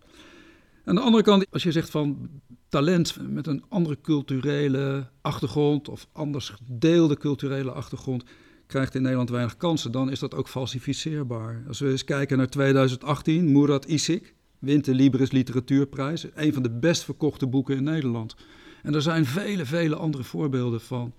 Aan 0.86 0.96
de 0.96 1.02
andere 1.02 1.24
kant, 1.24 1.46
als 1.52 1.64
je 1.64 1.72
zegt 1.72 1.90
van 1.90 2.30
talent 2.70 3.18
met 3.30 3.48
een 3.48 3.64
andere 3.70 3.98
culturele 4.02 5.10
achtergrond 5.22 5.90
of 5.90 6.08
anders 6.12 6.50
gedeelde 6.50 7.18
culturele 7.18 7.72
achtergrond 7.72 8.24
krijgt 8.68 8.96
in 8.96 9.02
Nederland 9.02 9.30
weinig 9.30 9.58
kansen, 9.58 9.92
dan 9.92 10.12
is 10.12 10.20
dat 10.20 10.36
ook 10.36 10.48
falsificeerbaar. 10.48 11.64
Als 11.68 11.80
we 11.80 11.90
eens 11.90 12.04
kijken 12.04 12.38
naar 12.38 12.50
2018, 12.50 13.52
Murat 13.52 13.86
Isik 13.86 14.34
wint 14.60 14.86
de 14.86 14.94
Libris 14.94 15.32
Literatuurprijs, 15.32 16.28
een 16.34 16.54
van 16.54 16.64
de 16.64 16.72
best 16.72 17.04
verkochte 17.04 17.48
boeken 17.48 17.76
in 17.76 17.84
Nederland. 17.84 18.36
En 18.86 18.94
er 18.94 19.01
zijn 19.01 19.25
vele, 19.25 19.65
vele 19.65 19.96
andere 19.96 20.24
voorbeelden 20.24 20.82
van 20.82 21.13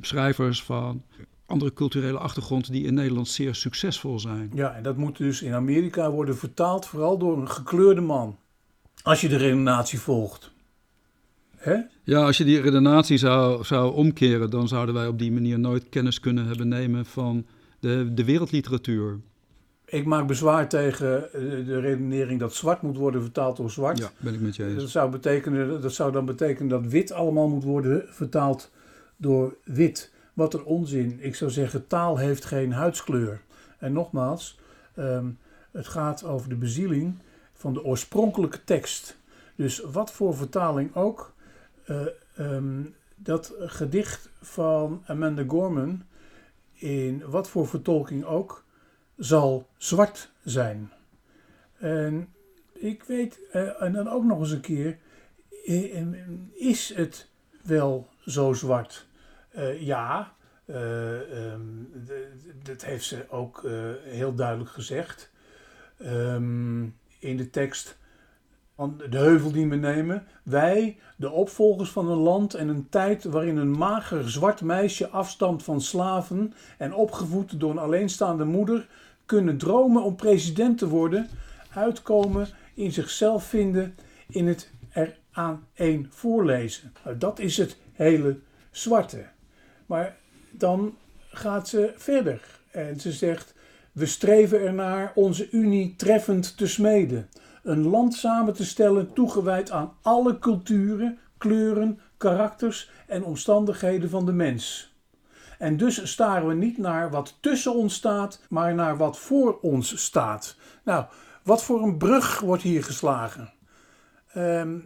schrijvers 0.00 0.62
van 0.62 1.02
andere 1.46 1.72
culturele 1.72 2.18
achtergrond 2.18 2.72
die 2.72 2.84
in 2.84 2.94
Nederland 2.94 3.28
zeer 3.28 3.54
succesvol 3.54 4.18
zijn. 4.18 4.50
Ja, 4.54 4.74
en 4.74 4.82
dat 4.82 4.96
moet 4.96 5.16
dus 5.16 5.42
in 5.42 5.54
Amerika 5.54 6.10
worden 6.10 6.36
vertaald, 6.36 6.86
vooral 6.86 7.18
door 7.18 7.38
een 7.38 7.50
gekleurde 7.50 8.00
man. 8.00 8.36
Als 9.02 9.20
je 9.20 9.28
de 9.28 9.36
redenatie 9.36 10.00
volgt. 10.00 10.50
Hè? 11.56 11.76
Ja, 12.04 12.24
als 12.24 12.36
je 12.36 12.44
die 12.44 12.60
redenatie 12.60 13.18
zou, 13.18 13.64
zou 13.64 13.94
omkeren, 13.94 14.50
dan 14.50 14.68
zouden 14.68 14.94
wij 14.94 15.06
op 15.06 15.18
die 15.18 15.32
manier 15.32 15.58
nooit 15.58 15.88
kennis 15.88 16.20
kunnen 16.20 16.46
hebben 16.46 16.68
nemen 16.68 17.06
van 17.06 17.46
de, 17.80 18.10
de 18.14 18.24
wereldliteratuur. 18.24 19.20
Ik 19.92 20.04
maak 20.04 20.26
bezwaar 20.26 20.68
tegen 20.68 21.28
de 21.66 21.80
redenering 21.80 22.40
dat 22.40 22.54
zwart 22.54 22.82
moet 22.82 22.96
worden 22.96 23.22
vertaald 23.22 23.56
door 23.56 23.70
zwart. 23.70 23.98
Ja, 23.98 24.10
ben 24.18 24.34
ik 24.34 24.40
met 24.40 24.56
je 24.56 24.66
eens. 24.66 24.80
Dat 24.80 24.88
zou, 24.88 25.10
betekenen, 25.10 25.80
dat 25.80 25.92
zou 25.92 26.12
dan 26.12 26.24
betekenen 26.24 26.68
dat 26.68 26.86
wit 26.86 27.12
allemaal 27.12 27.48
moet 27.48 27.64
worden 27.64 28.04
vertaald 28.08 28.70
door 29.16 29.56
wit. 29.64 30.12
Wat 30.32 30.54
een 30.54 30.64
onzin. 30.64 31.18
Ik 31.20 31.34
zou 31.34 31.50
zeggen, 31.50 31.86
taal 31.86 32.16
heeft 32.16 32.44
geen 32.44 32.72
huidskleur. 32.72 33.40
En 33.78 33.92
nogmaals, 33.92 34.58
ehm, 34.94 35.26
het 35.70 35.88
gaat 35.88 36.24
over 36.24 36.48
de 36.48 36.56
bezieling 36.56 37.14
van 37.52 37.72
de 37.72 37.84
oorspronkelijke 37.84 38.64
tekst. 38.64 39.16
Dus 39.56 39.78
wat 39.78 40.12
voor 40.12 40.36
vertaling 40.36 40.94
ook, 40.94 41.32
uh, 41.86 42.06
um, 42.38 42.94
dat 43.16 43.54
gedicht 43.58 44.30
van 44.40 45.02
Amanda 45.06 45.44
Gorman, 45.48 46.02
in 46.72 47.22
wat 47.26 47.48
voor 47.48 47.68
vertolking 47.68 48.24
ook, 48.24 48.64
zal 49.24 49.68
zwart 49.76 50.30
zijn. 50.44 50.92
En 51.78 52.28
ik 52.72 53.02
weet, 53.02 53.38
uh, 53.54 53.82
en 53.82 53.92
dan 53.92 54.08
ook 54.08 54.24
nog 54.24 54.38
eens 54.38 54.50
een 54.50 54.60
keer, 54.60 54.98
uh, 55.66 56.06
is 56.54 56.94
het 56.94 57.28
wel 57.62 58.08
zo 58.26 58.52
zwart? 58.52 59.06
Ja, 59.78 60.32
um, 60.66 61.90
dat 62.62 62.84
heeft 62.84 63.04
ze 63.04 63.26
ook 63.28 63.66
heel 64.04 64.34
duidelijk 64.34 64.70
gezegd. 64.70 65.30
Um, 66.00 66.98
in 67.18 67.36
de 67.36 67.50
tekst 67.50 67.96
de 68.90 69.18
heuvel 69.18 69.52
die 69.52 69.68
we 69.68 69.76
nemen. 69.76 70.26
Wij, 70.42 70.98
de 71.16 71.30
opvolgers 71.30 71.90
van 71.90 72.10
een 72.10 72.18
land 72.18 72.54
en 72.54 72.68
een 72.68 72.88
tijd 72.88 73.24
waarin 73.24 73.56
een 73.56 73.70
mager 73.70 74.30
zwart 74.30 74.62
meisje 74.62 75.08
afstamt 75.08 75.62
van 75.62 75.80
slaven 75.80 76.54
en 76.78 76.94
opgevoed 76.94 77.60
door 77.60 77.70
een 77.70 77.78
alleenstaande 77.78 78.44
moeder, 78.44 78.88
kunnen 79.32 79.58
dromen 79.58 80.02
om 80.02 80.16
president 80.16 80.78
te 80.78 80.88
worden, 80.88 81.28
uitkomen, 81.74 82.48
in 82.74 82.92
zichzelf 82.92 83.44
vinden, 83.44 83.94
in 84.28 84.46
het 84.46 84.70
er 84.90 85.18
aan 85.30 85.66
één 85.74 86.06
voorlezen. 86.10 86.92
Nou, 87.04 87.18
dat 87.18 87.38
is 87.38 87.56
het 87.56 87.76
hele 87.92 88.38
zwarte. 88.70 89.24
Maar 89.86 90.16
dan 90.50 90.96
gaat 91.30 91.68
ze 91.68 91.92
verder 91.96 92.40
en 92.70 93.00
ze 93.00 93.12
zegt: 93.12 93.54
We 93.92 94.06
streven 94.06 94.60
ernaar 94.60 95.12
onze 95.14 95.50
Unie 95.50 95.94
treffend 95.96 96.56
te 96.56 96.66
smeden. 96.66 97.28
Een 97.62 97.88
land 97.88 98.14
samen 98.14 98.54
te 98.54 98.64
stellen 98.64 99.12
toegewijd 99.12 99.70
aan 99.70 99.92
alle 100.02 100.38
culturen, 100.38 101.18
kleuren, 101.38 102.00
karakters 102.16 102.90
en 103.06 103.24
omstandigheden 103.24 104.10
van 104.10 104.26
de 104.26 104.32
mens. 104.32 104.91
En 105.62 105.76
dus 105.76 106.10
staren 106.10 106.48
we 106.48 106.54
niet 106.54 106.78
naar 106.78 107.10
wat 107.10 107.36
tussen 107.40 107.74
ons 107.74 107.94
staat, 107.94 108.40
maar 108.48 108.74
naar 108.74 108.96
wat 108.96 109.18
voor 109.18 109.58
ons 109.60 110.04
staat. 110.04 110.56
Nou, 110.84 111.04
wat 111.42 111.64
voor 111.64 111.82
een 111.82 111.98
brug 111.98 112.40
wordt 112.40 112.62
hier 112.62 112.84
geslagen? 112.84 113.52
Ehm, 114.32 114.78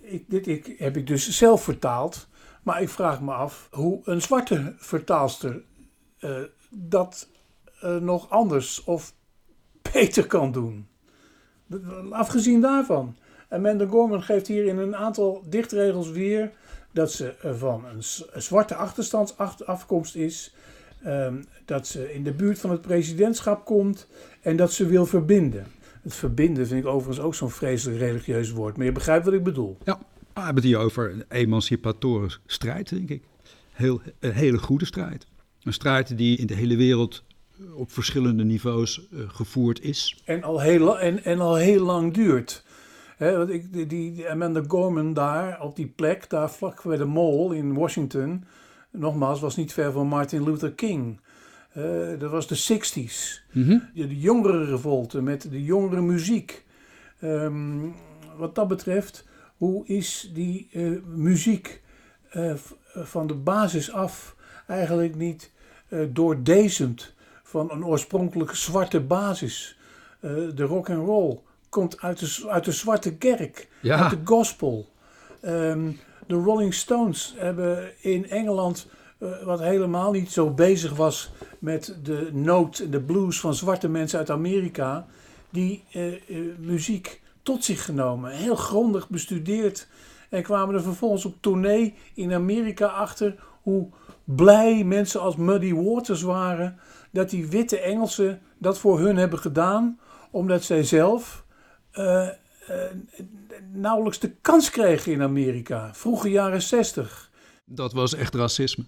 ik, 0.00 0.30
dit 0.30 0.46
ik, 0.46 0.74
heb 0.78 0.96
ik 0.96 1.06
dus 1.06 1.28
zelf 1.28 1.62
vertaald. 1.62 2.28
Maar 2.62 2.82
ik 2.82 2.88
vraag 2.88 3.20
me 3.20 3.32
af 3.32 3.68
hoe 3.70 4.00
een 4.04 4.22
zwarte 4.22 4.74
vertaalster 4.76 5.62
uh, 6.20 6.36
dat 6.70 7.28
uh, 7.84 7.96
nog 7.96 8.30
anders 8.30 8.84
of 8.84 9.14
beter 9.92 10.26
kan 10.26 10.52
doen. 10.52 10.88
Afgezien 12.10 12.60
daarvan. 12.60 13.16
Amanda 13.48 13.86
Gorman 13.86 14.22
geeft 14.22 14.46
hier 14.46 14.64
in 14.64 14.78
een 14.78 14.96
aantal 14.96 15.44
dichtregels 15.46 16.10
weer 16.10 16.52
dat 16.98 17.12
ze 17.12 17.34
van 17.56 17.84
een 17.84 18.42
zwarte 18.42 18.74
achterstandsafkomst 18.74 20.14
is. 20.14 20.54
Um, 21.06 21.44
dat 21.64 21.86
ze 21.86 22.14
in 22.14 22.24
de 22.24 22.32
buurt 22.32 22.58
van 22.58 22.70
het 22.70 22.80
presidentschap 22.80 23.64
komt 23.64 24.06
en 24.40 24.56
dat 24.56 24.72
ze 24.72 24.86
wil 24.86 25.06
verbinden. 25.06 25.66
Het 26.02 26.14
verbinden 26.14 26.66
vind 26.66 26.80
ik 26.80 26.86
overigens 26.86 27.26
ook 27.26 27.34
zo'n 27.34 27.50
vreselijk 27.50 27.98
religieus 27.98 28.50
woord. 28.50 28.76
Maar 28.76 28.86
je 28.86 28.92
begrijpt 28.92 29.24
wat 29.24 29.34
ik 29.34 29.42
bedoel. 29.42 29.76
Ja, 29.84 29.98
we 30.34 30.40
hebben 30.40 30.54
het 30.54 30.64
hier 30.64 30.78
over 30.78 31.10
een 31.10 31.24
emancipatorische 31.28 32.38
strijd, 32.46 32.88
denk 32.88 33.08
ik. 33.08 33.22
Heel, 33.70 34.00
een 34.18 34.32
hele 34.32 34.58
goede 34.58 34.84
strijd. 34.84 35.26
Een 35.62 35.72
strijd 35.72 36.16
die 36.18 36.38
in 36.38 36.46
de 36.46 36.54
hele 36.54 36.76
wereld 36.76 37.24
op 37.74 37.92
verschillende 37.92 38.44
niveaus 38.44 39.08
uh, 39.10 39.20
gevoerd 39.28 39.82
is. 39.82 40.22
En 40.24 40.42
al 40.42 40.60
heel, 40.60 40.98
en, 40.98 41.24
en 41.24 41.40
al 41.40 41.54
heel 41.54 41.84
lang 41.84 42.14
duurt. 42.14 42.64
He, 43.18 43.36
want 43.36 43.50
ik, 43.50 43.72
die, 43.72 43.86
die 43.86 44.30
Amanda 44.30 44.62
Gorman 44.66 45.12
daar 45.12 45.60
op 45.62 45.76
die 45.76 45.86
plek, 45.86 46.30
daar 46.30 46.50
vlak 46.50 46.82
bij 46.82 46.96
de 46.96 47.04
Mall 47.04 47.56
in 47.56 47.74
Washington, 47.74 48.44
nogmaals, 48.90 49.40
was 49.40 49.56
niet 49.56 49.72
ver 49.72 49.92
van 49.92 50.06
Martin 50.06 50.44
Luther 50.44 50.72
King. 50.72 51.20
Uh, 51.76 52.18
dat 52.18 52.30
was 52.30 52.46
de 52.46 52.56
60s. 52.56 53.46
Mm 53.52 53.64
-hmm. 53.64 53.88
de, 53.94 54.06
de 54.06 54.18
jongere 54.18 54.64
revolte 54.64 55.22
met 55.22 55.50
de 55.50 55.64
jongere 55.64 56.00
muziek. 56.00 56.64
Um, 57.22 57.94
wat 58.36 58.54
dat 58.54 58.68
betreft, 58.68 59.26
hoe 59.56 59.86
is 59.86 60.30
die 60.34 60.68
uh, 60.72 61.00
muziek 61.06 61.82
uh, 62.36 62.52
van 62.94 63.26
de 63.26 63.34
basis 63.34 63.92
af 63.92 64.36
eigenlijk 64.66 65.14
niet 65.14 65.52
doordezemd 66.12 67.14
van 67.42 67.70
een 67.70 67.84
oorspronkelijke 67.84 68.56
zwarte 68.56 69.00
basis? 69.00 69.76
de 70.54 70.62
rock 70.62 70.90
and 70.90 71.06
roll 71.06 71.38
komt 71.78 72.00
uit 72.00 72.18
de, 72.18 72.48
uit 72.48 72.64
de 72.64 72.72
zwarte 72.72 73.16
kerk, 73.16 73.68
ja. 73.80 73.98
uit 73.98 74.10
de 74.10 74.18
gospel. 74.24 74.88
Um, 75.44 76.00
de 76.26 76.34
Rolling 76.34 76.74
Stones 76.74 77.34
hebben 77.36 77.90
in 78.00 78.30
Engeland, 78.30 78.86
uh, 79.18 79.42
wat 79.44 79.60
helemaal 79.60 80.12
niet 80.12 80.32
zo 80.32 80.50
bezig 80.50 80.96
was 80.96 81.30
met 81.58 81.96
de 82.02 82.30
noot 82.32 82.78
en 82.78 82.90
de 82.90 83.00
blues 83.00 83.40
van 83.40 83.54
zwarte 83.54 83.88
mensen 83.88 84.18
uit 84.18 84.30
Amerika, 84.30 85.06
die 85.50 85.84
uh, 85.94 86.12
uh, 86.28 86.58
muziek 86.58 87.22
tot 87.42 87.64
zich 87.64 87.84
genomen, 87.84 88.30
heel 88.30 88.56
grondig 88.56 89.08
bestudeerd. 89.08 89.88
En 90.30 90.42
kwamen 90.42 90.74
er 90.74 90.82
vervolgens 90.82 91.24
op 91.24 91.34
tournee 91.40 91.94
in 92.14 92.32
Amerika 92.32 92.86
achter 92.86 93.34
hoe 93.62 93.88
blij 94.24 94.84
mensen 94.84 95.20
als 95.20 95.36
Muddy 95.36 95.74
Waters 95.74 96.22
waren 96.22 96.78
dat 97.10 97.30
die 97.30 97.46
witte 97.46 97.80
Engelsen 97.80 98.40
dat 98.58 98.78
voor 98.78 99.00
hun 99.00 99.16
hebben 99.16 99.38
gedaan, 99.38 99.98
omdat 100.30 100.62
zij 100.62 100.82
zelf 100.82 101.46
uh, 101.98 102.28
nauwelijks 103.72 104.18
de 104.18 104.30
kans 104.40 104.70
kregen 104.70 105.12
in 105.12 105.22
Amerika. 105.22 105.94
Vroege 105.94 106.30
jaren 106.30 106.62
60. 106.62 107.30
Dat 107.64 107.92
was 107.92 108.14
echt 108.14 108.34
racisme. 108.34 108.84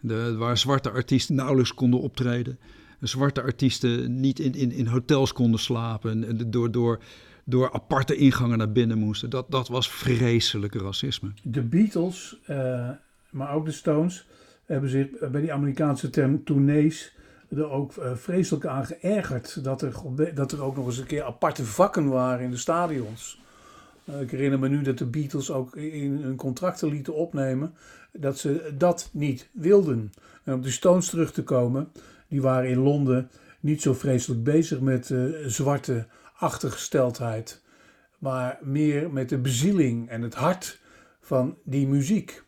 De, 0.00 0.36
waar 0.36 0.58
zwarte 0.58 0.90
artiesten 0.90 1.34
nauwelijks 1.34 1.74
konden 1.74 2.00
optreden. 2.00 2.58
Zwarte 3.00 3.42
artiesten 3.42 4.20
niet 4.20 4.38
in, 4.38 4.54
in, 4.54 4.72
in 4.72 4.86
hotels 4.86 5.32
konden 5.32 5.60
slapen. 5.60 6.24
En 6.24 6.50
door, 6.50 6.70
door, 6.70 6.98
door 7.44 7.72
aparte 7.72 8.16
ingangen 8.16 8.58
naar 8.58 8.72
binnen 8.72 8.98
moesten. 8.98 9.30
Dat, 9.30 9.50
dat 9.50 9.68
was 9.68 9.90
vreselijk 9.90 10.74
racisme. 10.74 11.32
De 11.42 11.62
Beatles, 11.62 12.36
uh, 12.50 12.90
maar 13.30 13.54
ook 13.54 13.64
de 13.64 13.72
Stones, 13.72 14.26
hebben 14.64 14.90
zich 14.90 15.06
bij 15.30 15.40
die 15.40 15.52
Amerikaanse 15.52 16.10
tournees 16.44 17.14
er 17.48 17.70
ook 17.70 17.96
uh, 17.96 18.14
vreselijk 18.14 18.66
aan 18.66 18.86
geërgerd 18.86 19.64
dat 19.64 19.82
er, 19.82 19.94
dat 20.34 20.52
er 20.52 20.62
ook 20.62 20.76
nog 20.76 20.86
eens 20.86 20.98
een 20.98 21.06
keer 21.06 21.22
aparte 21.22 21.64
vakken 21.64 22.08
waren 22.08 22.44
in 22.44 22.50
de 22.50 22.56
stadions. 22.56 23.42
Uh, 24.04 24.20
ik 24.20 24.30
herinner 24.30 24.58
me 24.58 24.68
nu 24.68 24.82
dat 24.82 24.98
de 24.98 25.06
Beatles 25.06 25.50
ook 25.50 25.76
in 25.76 26.18
hun 26.22 26.36
contracten 26.36 26.88
lieten 26.88 27.14
opnemen 27.14 27.74
dat 28.12 28.38
ze 28.38 28.74
dat 28.78 29.08
niet 29.12 29.48
wilden. 29.52 30.12
En 30.44 30.54
om 30.54 30.62
de 30.62 30.70
Stones 30.70 31.08
terug 31.08 31.32
te 31.32 31.42
komen, 31.42 31.92
die 32.28 32.42
waren 32.42 32.70
in 32.70 32.78
Londen 32.78 33.30
niet 33.60 33.82
zo 33.82 33.94
vreselijk 33.94 34.44
bezig 34.44 34.80
met 34.80 35.10
uh, 35.10 35.46
zwarte 35.46 36.06
achtergesteldheid, 36.36 37.62
maar 38.18 38.58
meer 38.62 39.10
met 39.10 39.28
de 39.28 39.38
bezieling 39.38 40.08
en 40.08 40.22
het 40.22 40.34
hart 40.34 40.80
van 41.20 41.56
die 41.64 41.86
muziek. 41.86 42.43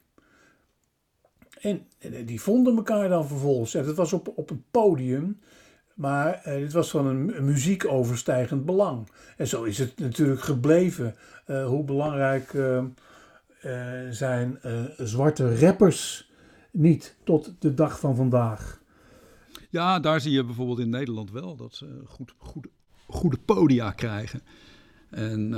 En 1.66 1.86
die 2.26 2.40
vonden 2.40 2.76
elkaar 2.76 3.08
dan 3.08 3.26
vervolgens. 3.26 3.74
En 3.74 3.84
dat 3.84 3.96
was 3.96 4.12
op, 4.12 4.32
op 4.36 4.50
een 4.50 4.64
podium. 4.70 5.40
Maar 5.94 6.34
eh, 6.34 6.58
dit 6.58 6.72
was 6.72 6.90
van 6.90 7.06
een, 7.06 7.44
muziek 7.44 7.86
overstijgend 7.86 8.64
belang. 8.64 9.08
En 9.36 9.48
zo 9.48 9.62
is 9.62 9.78
het 9.78 9.98
natuurlijk 9.98 10.40
gebleven. 10.40 11.14
Uh, 11.46 11.66
hoe 11.66 11.84
belangrijk 11.84 12.52
uh, 12.52 12.84
zijn 14.10 14.58
zwarte 14.96 15.58
rappers 15.58 16.30
niet 16.70 17.16
tot 17.24 17.54
de 17.58 17.74
dag 17.74 18.00
van 18.00 18.16
vandaag. 18.16 18.80
Ja, 19.70 20.00
daar 20.00 20.20
zie 20.20 20.32
je 20.32 20.44
bijvoorbeeld 20.44 20.78
in 20.78 20.90
Nederland 20.90 21.30
wel 21.30 21.56
dat 21.56 21.74
ze 21.74 22.02
goed, 22.04 22.34
goed, 22.38 22.66
goede 23.06 23.38
podia 23.44 23.90
krijgen. 23.90 24.42
En 25.10 25.50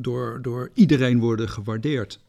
door, 0.00 0.42
door 0.42 0.70
iedereen 0.74 1.20
worden 1.20 1.48
gewaardeerd. 1.48 2.20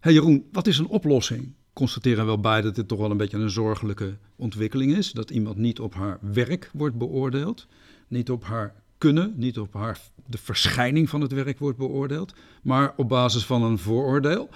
Hey 0.00 0.12
Jeroen, 0.12 0.48
wat 0.52 0.66
is 0.66 0.78
een 0.78 0.88
oplossing? 0.88 1.54
Constateren 1.76 2.26
wel 2.26 2.40
bij 2.40 2.60
dat 2.60 2.74
dit 2.74 2.88
toch 2.88 2.98
wel 2.98 3.10
een 3.10 3.16
beetje 3.16 3.38
een 3.38 3.50
zorgelijke 3.50 4.16
ontwikkeling 4.36 4.96
is. 4.96 5.12
Dat 5.12 5.30
iemand 5.30 5.56
niet 5.56 5.80
op 5.80 5.94
haar 5.94 6.18
werk 6.20 6.70
wordt 6.72 6.98
beoordeeld, 6.98 7.66
niet 8.08 8.30
op 8.30 8.44
haar 8.44 8.74
kunnen, 8.98 9.32
niet 9.36 9.58
op 9.58 9.74
haar, 9.74 9.98
de 10.26 10.38
verschijning 10.38 11.08
van 11.08 11.20
het 11.20 11.32
werk 11.32 11.58
wordt 11.58 11.78
beoordeeld, 11.78 12.34
maar 12.62 12.92
op 12.96 13.08
basis 13.08 13.46
van 13.46 13.62
een 13.62 13.78
vooroordeel. 13.78 14.48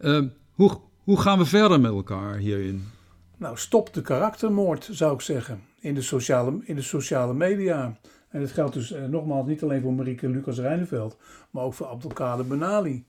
Uh, 0.00 0.22
hoe, 0.52 0.78
hoe 1.02 1.20
gaan 1.20 1.38
we 1.38 1.44
verder 1.44 1.80
met 1.80 1.92
elkaar 1.92 2.36
hierin? 2.36 2.84
Nou, 3.36 3.56
stop 3.56 3.94
de 3.94 4.02
karaktermoord, 4.02 4.88
zou 4.90 5.14
ik 5.14 5.20
zeggen, 5.20 5.60
in 5.78 5.94
de 5.94 6.02
sociale, 6.02 6.60
in 6.64 6.74
de 6.74 6.82
sociale 6.82 7.34
media. 7.34 7.98
En 8.28 8.40
dat 8.40 8.50
geldt 8.50 8.74
dus 8.74 8.92
eh, 8.92 9.04
nogmaals 9.04 9.46
niet 9.46 9.62
alleen 9.62 9.82
voor 9.82 9.92
Marieke 9.92 10.28
Lucas 10.28 10.58
Rijneveld, 10.58 11.16
maar 11.50 11.64
ook 11.64 11.74
voor 11.74 11.86
Abdelkader 11.86 12.46
Benali. 12.46 13.04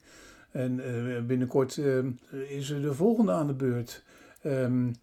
En 0.56 0.78
uh, 0.78 1.20
binnenkort 1.22 1.76
uh, 1.76 2.04
is 2.48 2.70
er 2.70 2.82
de 2.82 2.94
volgende 2.94 3.32
aan 3.32 3.46
de 3.46 3.54
beurt. 3.54 4.04
Um, 4.44 4.94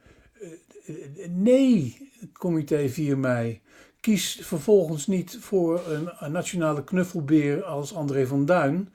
nee, 1.30 2.12
comité 2.34 2.90
4 2.90 3.18
mei. 3.18 3.62
Kies 4.00 4.40
vervolgens 4.42 5.08
niet 5.08 5.38
voor 5.40 5.82
een, 5.88 6.32
nationale 6.32 6.84
knuffelbeer 6.84 7.64
als 7.64 7.96
André 7.96 8.28
van 8.28 8.46
Duin. 8.46 8.94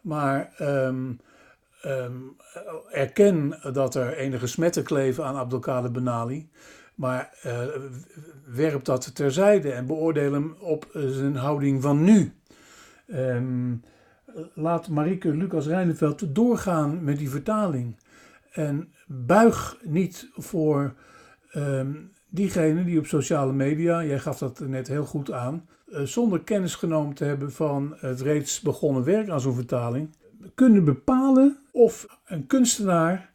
Maar 0.00 0.54
um, 0.60 1.20
erken 2.90 3.58
dat 3.72 3.94
er 3.94 4.16
enige 4.16 4.46
smetten 4.46 4.82
kleven 4.82 5.24
aan 5.24 5.36
Abdelkader 5.36 5.90
Benali. 5.90 6.50
Maar 6.94 7.34
uh, 7.46 7.62
werp 8.46 8.84
dat 8.84 9.14
terzijde 9.14 9.72
en 9.72 9.86
beoordeel 9.86 10.32
hem 10.32 10.54
op 10.60 10.86
zijn 10.92 11.36
houding 11.36 11.82
van 11.82 12.04
nu. 12.04 12.32
Um, 13.06 13.82
laat 14.54 14.88
Marike 14.88 15.36
Lucas 15.36 15.66
Rijneveld 15.66 16.34
doorgaan 16.34 17.04
met 17.04 17.18
die 17.18 17.30
vertaling. 17.30 17.96
En 18.50 18.92
buig 19.06 19.78
niet 19.82 20.30
voor 20.34 20.94
um, 21.54 22.12
diegenen 22.28 22.84
die 22.84 22.98
op 22.98 23.06
sociale 23.06 23.52
media, 23.52 24.04
jij 24.04 24.18
gaf 24.18 24.38
dat 24.38 24.60
net 24.60 24.88
heel 24.88 25.04
goed 25.04 25.32
aan, 25.32 25.68
uh, 25.88 26.00
zonder 26.00 26.40
kennis 26.40 26.74
genomen 26.74 27.14
te 27.14 27.24
hebben 27.24 27.52
van 27.52 27.94
het 27.96 28.20
reeds 28.20 28.60
begonnen 28.60 29.04
werk 29.04 29.28
aan 29.28 29.40
zo'n 29.40 29.54
vertaling, 29.54 30.16
kunnen 30.54 30.84
bepalen 30.84 31.58
of 31.70 32.20
een 32.24 32.46
kunstenaar 32.46 33.30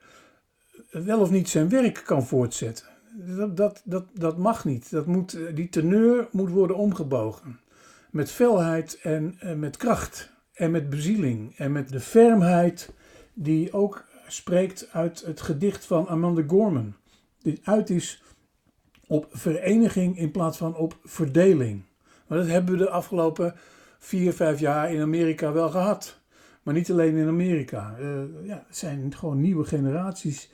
wel 0.90 1.20
of 1.20 1.30
niet 1.30 1.50
zijn 1.50 1.70
werk 1.70 2.02
kan 2.06 2.26
voortzetten. 2.26 2.86
Dat, 3.14 3.58
dat, 3.58 3.82
dat, 3.86 4.06
dat 4.14 4.38
mag 4.38 4.66
niet. 4.66 4.92
Dat 4.92 5.06
moet, 5.06 5.38
die 5.54 5.70
teneur 5.70 6.28
moet 6.32 6.50
worden 6.50 6.76
omgebogen. 6.76 7.60
Met 8.12 8.32
felheid 8.32 9.00
en, 9.02 9.36
en 9.40 9.60
met 9.60 9.78
kracht 9.78 10.32
en 10.58 10.72
met 10.72 10.90
bezieling 10.90 11.58
en 11.58 11.72
met 11.72 11.90
de 11.90 12.00
fermheid 12.00 12.94
die 13.34 13.74
ook 13.74 14.06
spreekt 14.28 14.90
uit 14.92 15.24
het 15.26 15.42
gedicht 15.42 15.86
van 15.86 16.08
Amanda 16.08 16.44
Gorman. 16.48 16.94
Dit 17.42 17.60
uit 17.64 17.90
is 17.90 18.24
op 19.08 19.28
vereniging 19.32 20.18
in 20.18 20.32
plaats 20.32 20.58
van 20.58 20.76
op 20.76 20.98
verdeling. 21.04 21.84
Maar 22.28 22.38
dat 22.38 22.48
hebben 22.48 22.78
we 22.78 22.84
de 22.84 22.90
afgelopen 22.90 23.56
vier, 24.00 24.34
vijf 24.34 24.60
jaar 24.60 24.94
in 24.94 25.02
Amerika 25.02 25.52
wel 25.52 25.70
gehad. 25.70 26.20
Maar 26.64 26.74
niet 26.74 26.92
alleen 26.92 27.16
in 27.16 27.28
Amerika. 27.28 27.96
Uh, 28.00 28.46
ja, 28.46 28.64
het 28.68 28.78
zijn 28.78 29.16
gewoon 29.16 29.42
nieuwe 29.42 29.66
generaties 29.66 30.52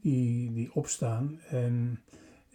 die, 0.00 0.52
die 0.52 0.74
opstaan. 0.74 1.40
En 1.48 2.00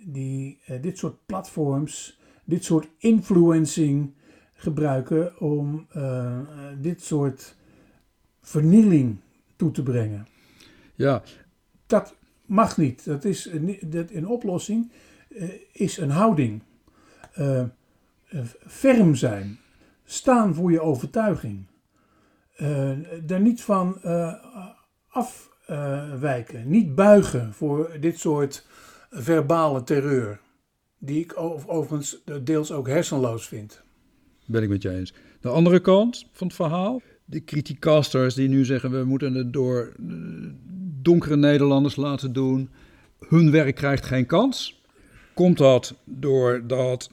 die 0.05 0.59
eh, 0.65 0.81
dit 0.81 0.97
soort 0.97 1.25
platforms, 1.25 2.19
dit 2.43 2.63
soort 2.63 2.87
influencing 2.97 4.13
gebruiken 4.61 5.39
om 5.39 5.85
eh, 5.91 6.39
dit 6.79 7.03
soort 7.03 7.55
vernieling 8.41 9.17
toe 9.55 9.71
te 9.71 9.83
brengen. 9.83 10.27
Ja, 10.95 11.21
Dat 11.87 12.15
mag 12.45 12.77
niet. 12.77 13.05
Dat 13.05 13.25
is 13.25 13.45
een, 13.45 13.77
dat 13.85 14.11
een 14.11 14.27
oplossing 14.27 14.91
eh, 15.29 15.49
is 15.71 15.97
een 15.97 16.09
houding. 16.09 16.61
Eh, 17.33 17.59
eh, 17.59 17.67
ferm 18.67 19.15
zijn. 19.15 19.59
Staan 20.03 20.53
voor 20.55 20.71
je 20.71 20.81
overtuiging. 20.81 21.65
Eh 22.55 22.91
daar 23.23 23.41
niet 23.41 23.61
van 23.63 24.01
eh, 24.01 24.33
afwijken. 25.07 26.69
niet 26.69 26.95
buigen 26.95 27.53
voor 27.53 27.97
dit 27.99 28.19
soort 28.19 28.65
verbale 29.09 29.83
terreur. 29.83 30.39
Die 30.97 31.23
ik 31.23 31.37
ov- 31.37 31.65
overigens 31.67 32.21
deels 32.43 32.71
ook 32.71 32.87
hersenloos 32.87 33.47
vind. 33.47 33.83
Ben 34.51 34.63
ik 34.63 34.69
met 34.69 34.81
je 34.81 34.89
eens. 34.89 35.13
De 35.41 35.49
andere 35.49 35.79
kant 35.79 36.25
van 36.31 36.47
het 36.47 36.55
verhaal, 36.55 37.01
de 37.25 37.43
criticasters 37.43 38.33
die 38.33 38.49
nu 38.49 38.65
zeggen 38.65 38.91
we 38.91 39.03
moeten 39.03 39.33
het 39.33 39.53
door 39.53 39.93
eh, 39.99 40.13
donkere 41.01 41.35
Nederlanders 41.35 41.95
laten 41.95 42.33
doen. 42.33 42.69
Hun 43.27 43.51
werk 43.51 43.75
krijgt 43.75 44.05
geen 44.05 44.25
kans. 44.25 44.81
Komt 45.33 45.57
dat 45.57 45.95
doordat 46.05 47.09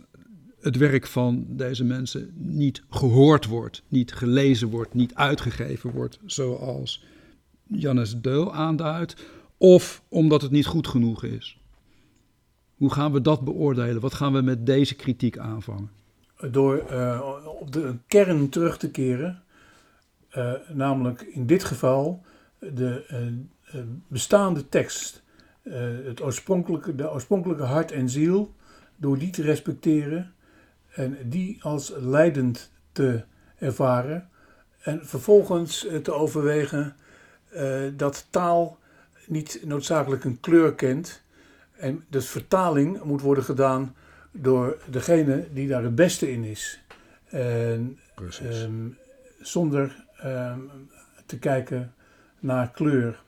het 0.61 0.77
werk 0.77 1.07
van 1.07 1.47
deze 1.49 1.85
mensen 1.85 2.31
niet 2.35 2.83
gehoord 2.91 3.47
wordt, 3.47 3.83
niet 3.89 4.13
gelezen 4.13 4.69
wordt, 4.69 4.95
niet 4.95 5.15
uitgegeven 5.15 5.91
wordt, 5.91 6.19
zoals 6.27 7.05
Jannes 7.67 8.21
Deul 8.21 8.55
aanduidt, 8.55 9.17
of 9.57 10.03
omdat 10.09 10.43
het 10.43 10.51
niet 10.51 10.67
goed 10.67 10.87
genoeg 10.87 11.25
is? 11.25 11.59
Hoe 12.77 12.93
gaan 12.93 13.13
we 13.13 13.21
dat 13.21 13.41
beoordelen? 13.41 14.01
Wat 14.01 14.15
gaan 14.15 14.33
we 14.33 14.41
met 14.41 14.67
deze 14.67 14.95
kritiek 14.95 15.39
aanvangen? 15.39 15.91
Door 16.39 16.79
eh, 16.79 17.21
op 17.61 17.73
de 17.73 17.95
kern 18.07 18.49
terug 18.49 18.79
te 18.79 18.91
keren. 18.91 19.43
eh, 20.29 20.53
namelijk 20.69 21.23
in 21.23 21.47
dit 21.47 21.65
geval 21.65 22.25
de 22.59 23.05
eh, 23.09 23.81
bestaande 24.07 24.69
tekst, 24.69 25.23
het 26.05 26.23
oorspronkelijke, 26.23 26.95
de 26.95 27.11
oorspronkelijke 27.11 27.63
hart 27.63 27.93
en 27.93 28.09
ziel, 28.09 28.55
door 28.97 29.19
die 29.19 29.31
te 29.31 29.43
respecteren 29.43 30.33
en 30.89 31.17
die 31.25 31.63
als 31.63 31.93
leidend 31.97 32.73
te 32.93 33.25
ervaren. 33.59 34.29
En 34.81 35.07
vervolgens 35.07 35.87
te 36.03 36.13
overwegen 36.13 36.97
dat 37.97 38.27
taal 38.31 38.79
niet 39.27 39.61
noodzakelijk 39.65 40.25
een 40.25 40.41
kleur 40.41 40.75
kent. 40.75 41.23
En 41.77 42.05
dus 42.09 42.29
vertaling 42.29 43.03
moet 43.03 43.21
worden 43.21 43.45
gedaan 43.45 43.95
door 44.41 44.77
degene 44.91 45.49
die 45.53 45.69
daar 45.69 45.83
het 45.83 45.95
beste 45.95 46.33
in 46.33 46.45
is. 46.45 46.81
En 47.29 47.99
ehm, 48.41 48.89
zonder 49.41 50.05
ehm, 50.17 50.59
te 51.27 51.39
kijken 51.39 51.95
naar 52.39 52.71
kleur. 52.71 53.23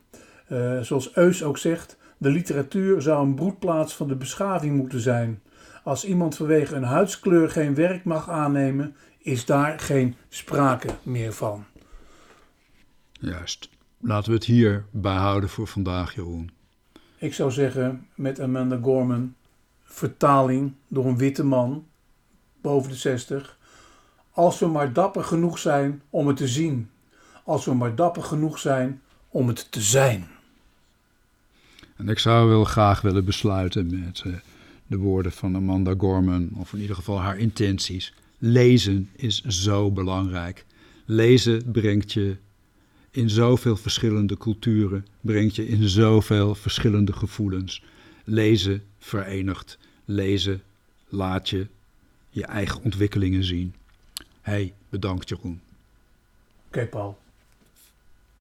Eh, 0.47 0.79
zoals 0.79 1.15
Eus 1.15 1.43
ook 1.43 1.57
zegt, 1.57 1.97
de 2.17 2.29
literatuur 2.29 3.01
zou 3.01 3.25
een 3.25 3.35
broedplaats 3.35 3.95
van 3.95 4.07
de 4.07 4.15
beschaving 4.15 4.77
moeten 4.77 4.99
zijn. 4.99 5.41
Als 5.83 6.05
iemand 6.05 6.35
vanwege 6.35 6.75
een 6.75 6.83
huidskleur 6.83 7.49
geen 7.49 7.75
werk 7.75 8.03
mag 8.03 8.29
aannemen, 8.29 8.95
is 9.17 9.45
daar 9.45 9.79
geen 9.79 10.15
sprake 10.29 10.89
meer 11.03 11.33
van. 11.33 11.65
Juist. 13.11 13.69
Laten 13.99 14.29
we 14.29 14.35
het 14.35 14.45
hier 14.45 14.85
bij 14.91 15.15
houden 15.15 15.49
voor 15.49 15.67
vandaag, 15.67 16.15
Jeroen. 16.15 16.51
Ik 17.17 17.33
zou 17.33 17.51
zeggen 17.51 18.07
met 18.15 18.39
Amanda 18.39 18.79
Gorman, 18.81 19.35
vertaling 19.91 20.73
door 20.87 21.05
een 21.05 21.17
witte 21.17 21.43
man 21.43 21.85
boven 22.61 22.89
de 22.89 22.95
60. 22.95 23.57
Als 24.31 24.59
we 24.59 24.67
maar 24.67 24.93
dapper 24.93 25.23
genoeg 25.23 25.57
zijn 25.57 26.01
om 26.09 26.27
het 26.27 26.37
te 26.37 26.47
zien. 26.47 26.89
Als 27.43 27.65
we 27.65 27.73
maar 27.73 27.95
dapper 27.95 28.23
genoeg 28.23 28.59
zijn 28.59 29.01
om 29.29 29.47
het 29.47 29.71
te 29.71 29.81
zijn. 29.81 30.27
En 31.95 32.09
ik 32.09 32.19
zou 32.19 32.49
wel 32.49 32.63
graag 32.63 33.01
willen 33.01 33.25
besluiten 33.25 34.03
met 34.03 34.21
eh, 34.25 34.33
de 34.87 34.97
woorden 34.97 35.31
van 35.31 35.55
Amanda 35.55 35.93
Gorman, 35.97 36.49
of 36.55 36.73
in 36.73 36.79
ieder 36.79 36.95
geval 36.95 37.19
haar 37.19 37.37
intenties. 37.37 38.13
Lezen 38.37 39.09
is 39.15 39.41
zo 39.41 39.91
belangrijk. 39.91 40.65
Lezen 41.05 41.71
brengt 41.71 42.13
je 42.13 42.37
in 43.11 43.29
zoveel 43.29 43.75
verschillende 43.75 44.37
culturen, 44.37 45.05
brengt 45.21 45.55
je 45.55 45.67
in 45.67 45.87
zoveel 45.87 46.55
verschillende 46.55 47.13
gevoelens. 47.13 47.83
Lezen 48.23 48.83
verenigt. 49.01 49.77
Lezen 50.05 50.63
laat 51.09 51.49
je 51.49 51.67
je 52.29 52.45
eigen 52.45 52.83
ontwikkelingen 52.83 53.43
zien. 53.43 53.75
Hey, 54.41 54.73
bedankt 54.89 55.29
Jeroen. 55.29 55.61
Oké, 56.67 56.85
Paul. 56.87 57.17